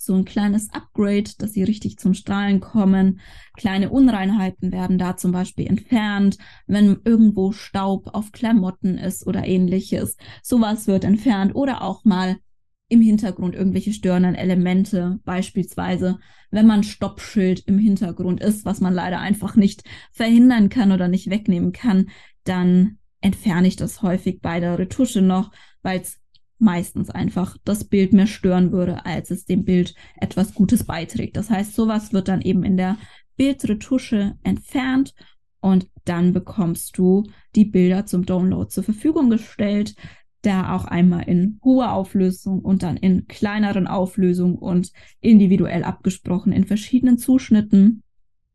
so 0.00 0.14
ein 0.14 0.24
kleines 0.24 0.72
Upgrade, 0.72 1.30
dass 1.38 1.52
sie 1.52 1.64
richtig 1.64 1.98
zum 1.98 2.14
Strahlen 2.14 2.60
kommen. 2.60 3.20
Kleine 3.56 3.90
Unreinheiten 3.90 4.72
werden 4.72 4.96
da 4.96 5.16
zum 5.16 5.32
Beispiel 5.32 5.66
entfernt, 5.66 6.38
wenn 6.66 7.00
irgendwo 7.04 7.50
Staub 7.50 8.14
auf 8.14 8.30
Klamotten 8.30 8.96
ist 8.96 9.26
oder 9.26 9.44
ähnliches. 9.44 10.16
Sowas 10.42 10.86
wird 10.86 11.04
entfernt 11.04 11.54
oder 11.56 11.82
auch 11.82 12.04
mal 12.04 12.36
im 12.88 13.00
Hintergrund 13.00 13.54
irgendwelche 13.54 13.92
störenden 13.92 14.34
Elemente, 14.34 15.20
beispielsweise 15.24 16.18
wenn 16.50 16.66
man 16.66 16.82
Stoppschild 16.82 17.60
im 17.66 17.78
Hintergrund 17.78 18.40
ist, 18.40 18.64
was 18.64 18.80
man 18.80 18.94
leider 18.94 19.20
einfach 19.20 19.56
nicht 19.56 19.84
verhindern 20.12 20.70
kann 20.70 20.92
oder 20.92 21.08
nicht 21.08 21.28
wegnehmen 21.28 21.72
kann, 21.72 22.08
dann 22.44 22.98
entferne 23.20 23.68
ich 23.68 23.76
das 23.76 24.02
häufig 24.02 24.40
bei 24.40 24.60
der 24.60 24.78
Retusche 24.78 25.20
noch, 25.20 25.50
weil 25.82 26.00
es 26.00 26.18
meistens 26.58 27.10
einfach 27.10 27.56
das 27.64 27.84
Bild 27.84 28.12
mehr 28.12 28.26
stören 28.26 28.72
würde, 28.72 29.04
als 29.04 29.30
es 29.30 29.44
dem 29.44 29.64
Bild 29.64 29.94
etwas 30.16 30.54
Gutes 30.54 30.84
beiträgt. 30.84 31.36
Das 31.36 31.50
heißt, 31.50 31.74
sowas 31.74 32.12
wird 32.12 32.28
dann 32.28 32.40
eben 32.40 32.64
in 32.64 32.76
der 32.76 32.96
Bildretusche 33.36 34.36
entfernt 34.42 35.14
und 35.60 35.88
dann 36.04 36.32
bekommst 36.32 36.96
du 36.98 37.24
die 37.54 37.64
Bilder 37.64 38.06
zum 38.06 38.24
Download 38.24 38.68
zur 38.68 38.84
Verfügung 38.84 39.30
gestellt 39.30 39.94
da 40.42 40.74
auch 40.74 40.84
einmal 40.84 41.28
in 41.28 41.58
hoher 41.64 41.92
Auflösung 41.92 42.60
und 42.60 42.82
dann 42.82 42.96
in 42.96 43.26
kleineren 43.26 43.86
Auflösungen 43.86 44.56
und 44.56 44.92
individuell 45.20 45.84
abgesprochen 45.84 46.52
in 46.52 46.64
verschiedenen 46.64 47.18
Zuschnitten, 47.18 48.02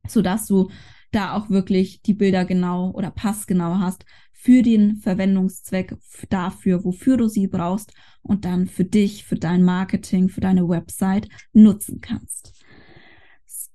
sodass 0.07 0.47
du 0.47 0.69
da 1.11 1.35
auch 1.35 1.49
wirklich 1.49 2.01
die 2.01 2.13
Bilder 2.13 2.45
genau 2.45 2.91
oder 2.91 3.11
passgenau 3.11 3.77
hast 3.79 4.05
für 4.31 4.61
den 4.61 4.97
Verwendungszweck 4.97 5.95
dafür, 6.29 6.83
wofür 6.83 7.17
du 7.17 7.27
sie 7.27 7.47
brauchst 7.47 7.93
und 8.21 8.45
dann 8.45 8.67
für 8.67 8.83
dich, 8.83 9.23
für 9.23 9.35
dein 9.35 9.63
Marketing, 9.63 10.27
für 10.29 10.41
deine 10.41 10.67
Website 10.67 11.29
nutzen 11.53 12.01
kannst. 12.01 12.53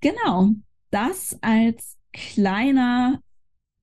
Genau, 0.01 0.51
das 0.90 1.38
als 1.40 1.97
kleiner 2.12 3.21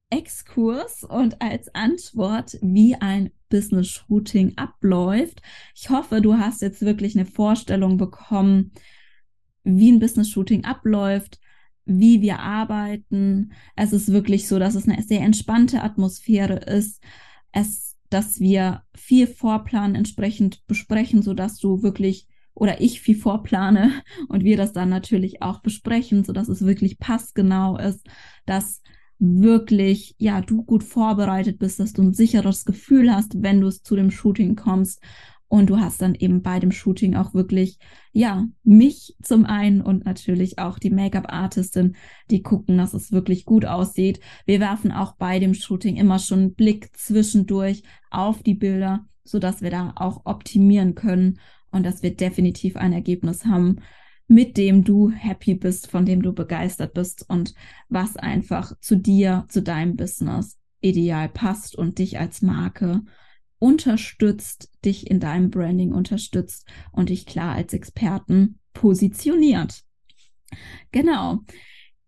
Exkurs 0.10 1.04
und 1.04 1.42
als 1.42 1.74
Antwort, 1.74 2.58
wie 2.62 2.96
ein 2.96 3.32
Business 3.50 3.90
Shooting 3.90 4.58
abläuft. 4.58 5.42
Ich 5.76 5.90
hoffe, 5.90 6.22
du 6.22 6.38
hast 6.38 6.62
jetzt 6.62 6.82
wirklich 6.82 7.16
eine 7.16 7.26
Vorstellung 7.26 7.98
bekommen, 7.98 8.72
wie 9.64 9.92
ein 9.92 10.00
Business 10.00 10.30
Shooting 10.30 10.64
abläuft, 10.64 11.40
wie 11.86 12.22
wir 12.22 12.40
arbeiten. 12.40 13.54
Es 13.76 13.94
ist 13.94 14.12
wirklich 14.12 14.48
so, 14.48 14.60
dass 14.60 14.76
es 14.76 14.88
eine 14.88 15.02
sehr 15.04 15.22
entspannte 15.22 15.82
Atmosphäre 15.82 16.56
ist. 16.56 17.02
Es, 17.52 17.96
dass 18.10 18.40
wir 18.40 18.84
viel 18.96 19.28
Vorplan 19.28 19.96
entsprechend 19.96 20.66
besprechen, 20.68 21.22
so 21.22 21.34
dass 21.34 21.58
du 21.58 21.84
wirklich 21.84 22.28
oder 22.54 22.80
ich 22.80 23.02
viel 23.02 23.18
vorplane 23.18 23.92
und 24.30 24.44
wir 24.44 24.58
das 24.58 24.74
dann 24.74 24.90
natürlich 24.90 25.42
auch 25.42 25.60
besprechen, 25.60 26.24
so 26.24 26.34
dass 26.34 26.48
es 26.48 26.66
wirklich 26.66 26.98
passgenau 26.98 27.78
ist, 27.78 28.08
dass 28.46 28.82
wirklich, 29.20 30.16
ja, 30.18 30.42
du 30.42 30.64
gut 30.64 30.84
vorbereitet 30.84 31.60
bist, 31.60 31.80
dass 31.80 31.94
du 31.94 32.02
ein 32.02 32.14
sicheres 32.14 32.66
Gefühl 32.66 33.14
hast, 33.14 33.42
wenn 33.42 33.62
du 33.62 33.68
es 33.68 33.82
zu 33.82 33.96
dem 33.96 34.12
Shooting 34.12 34.56
kommst. 34.56 35.02
Und 35.48 35.70
du 35.70 35.80
hast 35.80 36.02
dann 36.02 36.16
eben 36.16 36.42
bei 36.42 36.60
dem 36.60 36.72
Shooting 36.72 37.16
auch 37.16 37.34
wirklich, 37.34 37.78
ja, 38.12 38.48
mich 38.64 39.16
zum 39.22 39.46
einen 39.46 39.82
und 39.82 40.04
natürlich 40.04 40.58
auch 40.58 40.80
die 40.80 40.90
Make-up-Artistin, 40.90 41.96
die 42.32 42.42
gucken, 42.42 42.78
dass 42.78 42.94
es 42.94 43.12
wirklich 43.12 43.46
gut 43.46 43.66
aussieht. 43.66 44.20
Wir 44.46 44.60
werfen 44.60 44.92
auch 44.92 45.16
bei 45.16 45.40
dem 45.40 45.54
Shooting 45.54 45.98
immer 45.98 46.18
schon 46.20 46.40
einen 46.40 46.56
Blick 46.56 46.98
zwischendurch 46.98 47.84
auf 48.10 48.42
die 48.42 48.56
Bilder, 48.56 49.06
so 49.24 49.38
dass 49.38 49.62
wir 49.62 49.70
da 49.70 49.94
auch 49.96 50.22
optimieren 50.26 50.96
können 50.96 51.40
und 51.72 51.86
dass 51.86 52.02
wir 52.02 52.16
definitiv 52.16 52.76
ein 52.76 52.94
Ergebnis 52.94 53.46
haben, 53.46 53.78
mit 54.28 54.58
dem 54.58 54.84
du 54.84 55.12
happy 55.12 55.56
bist, 55.56 55.88
von 55.90 56.06
dem 56.06 56.22
du 56.22 56.34
begeistert 56.34 56.94
bist 56.94 57.30
und 57.30 57.54
was 57.90 58.18
einfach 58.18 58.74
zu 58.80 58.96
dir, 58.96 59.46
zu 59.50 59.62
deinem 59.62 59.96
Business 59.96 60.58
ideal 60.82 61.30
passt 61.30 61.76
und 61.76 62.00
dich 62.00 62.20
als 62.20 62.42
Marke 62.42 63.02
unterstützt, 63.60 64.70
dich 64.84 65.10
in 65.10 65.20
deinem 65.20 65.50
Branding 65.50 65.94
unterstützt 65.94 66.68
und 66.92 67.10
dich 67.10 67.26
klar 67.26 67.56
als 67.56 67.74
Experten 67.74 68.60
positioniert. 68.74 69.84
Genau. 70.92 71.40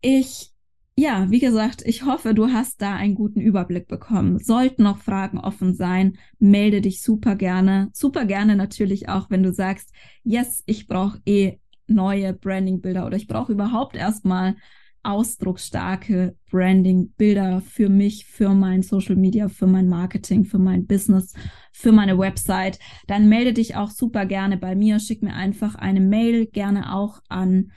Ich 0.02 0.54
ja, 1.00 1.30
wie 1.30 1.40
gesagt, 1.40 1.84
ich 1.86 2.06
hoffe, 2.06 2.34
du 2.34 2.48
hast 2.48 2.82
da 2.82 2.96
einen 2.96 3.14
guten 3.14 3.40
Überblick 3.40 3.88
bekommen. 3.88 4.40
Sollten 4.40 4.82
noch 4.82 4.98
Fragen 4.98 5.38
offen 5.38 5.76
sein, 5.76 6.18
melde 6.40 6.82
dich 6.82 7.04
super 7.04 7.36
gerne. 7.36 7.90
Super 7.94 8.26
gerne 8.26 8.56
natürlich 8.56 9.08
auch, 9.08 9.30
wenn 9.30 9.44
du 9.44 9.54
sagst, 9.54 9.94
yes, 10.24 10.64
ich 10.66 10.88
brauche 10.88 11.22
eh 11.28 11.60
neue 11.88 12.34
Branding-Bilder 12.34 13.06
oder 13.06 13.18
ich 13.18 13.28
brauche 13.28 13.52
überhaupt 13.52 13.96
erstmal 13.96 14.56
ausdrucksstarke 15.04 16.36
Branding-Bilder 16.52 17.62
für 17.62 17.88
mich, 17.88 18.26
für 18.26 18.50
mein 18.50 18.82
Social 18.82 19.16
Media, 19.16 19.48
für 19.48 19.68
mein 19.68 19.88
Marketing, 19.88 20.44
für 20.44 20.60
mein 20.60 20.86
Business, 20.86 21.34
für 21.72 21.94
meine 21.94 22.18
Website, 22.18 22.78
dann 23.08 23.30
melde 23.30 23.54
dich 23.54 23.76
auch 23.76 23.90
super 23.90 24.26
gerne 24.26 24.58
bei 24.58 24.76
mir. 24.76 25.00
Schick 25.00 25.24
mir 25.24 25.34
einfach 25.34 25.76
eine 25.76 26.02
Mail, 26.02 26.48
gerne 26.48 26.94
auch 26.94 27.22
an 27.30 27.72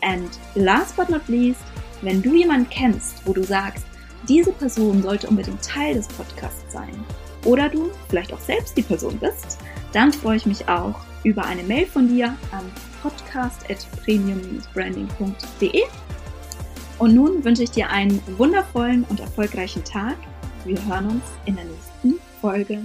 And 0.00 0.28
last 0.54 0.96
but 0.96 1.08
not 1.08 1.28
least, 1.28 1.62
wenn 2.02 2.20
du 2.22 2.34
jemanden 2.34 2.68
kennst, 2.70 3.24
wo 3.24 3.32
du 3.32 3.44
sagst, 3.44 3.86
diese 4.28 4.50
Person 4.52 5.02
sollte 5.02 5.28
unbedingt 5.28 5.62
Teil 5.62 5.94
des 5.94 6.08
Podcasts 6.08 6.72
sein, 6.72 7.04
oder 7.44 7.68
du 7.68 7.90
vielleicht 8.08 8.32
auch 8.32 8.40
selbst 8.40 8.76
die 8.76 8.82
Person 8.82 9.18
bist, 9.18 9.58
dann 9.92 10.12
freue 10.12 10.36
ich 10.36 10.46
mich 10.46 10.68
auch 10.68 10.94
über 11.24 11.44
eine 11.44 11.62
Mail 11.62 11.86
von 11.86 12.08
dir 12.08 12.36
an 12.50 12.64
podcast.premium-branding.de. 13.08 15.82
Und 16.98 17.14
nun 17.14 17.42
wünsche 17.44 17.62
ich 17.62 17.70
dir 17.70 17.88
einen 17.90 18.20
wundervollen 18.36 19.04
und 19.08 19.20
erfolgreichen 19.20 19.84
Tag. 19.84 20.16
Wir 20.64 20.84
hören 20.86 21.06
uns 21.06 21.22
in 21.46 21.56
der 21.56 21.64
nächsten 21.64 22.20
Folge. 22.40 22.82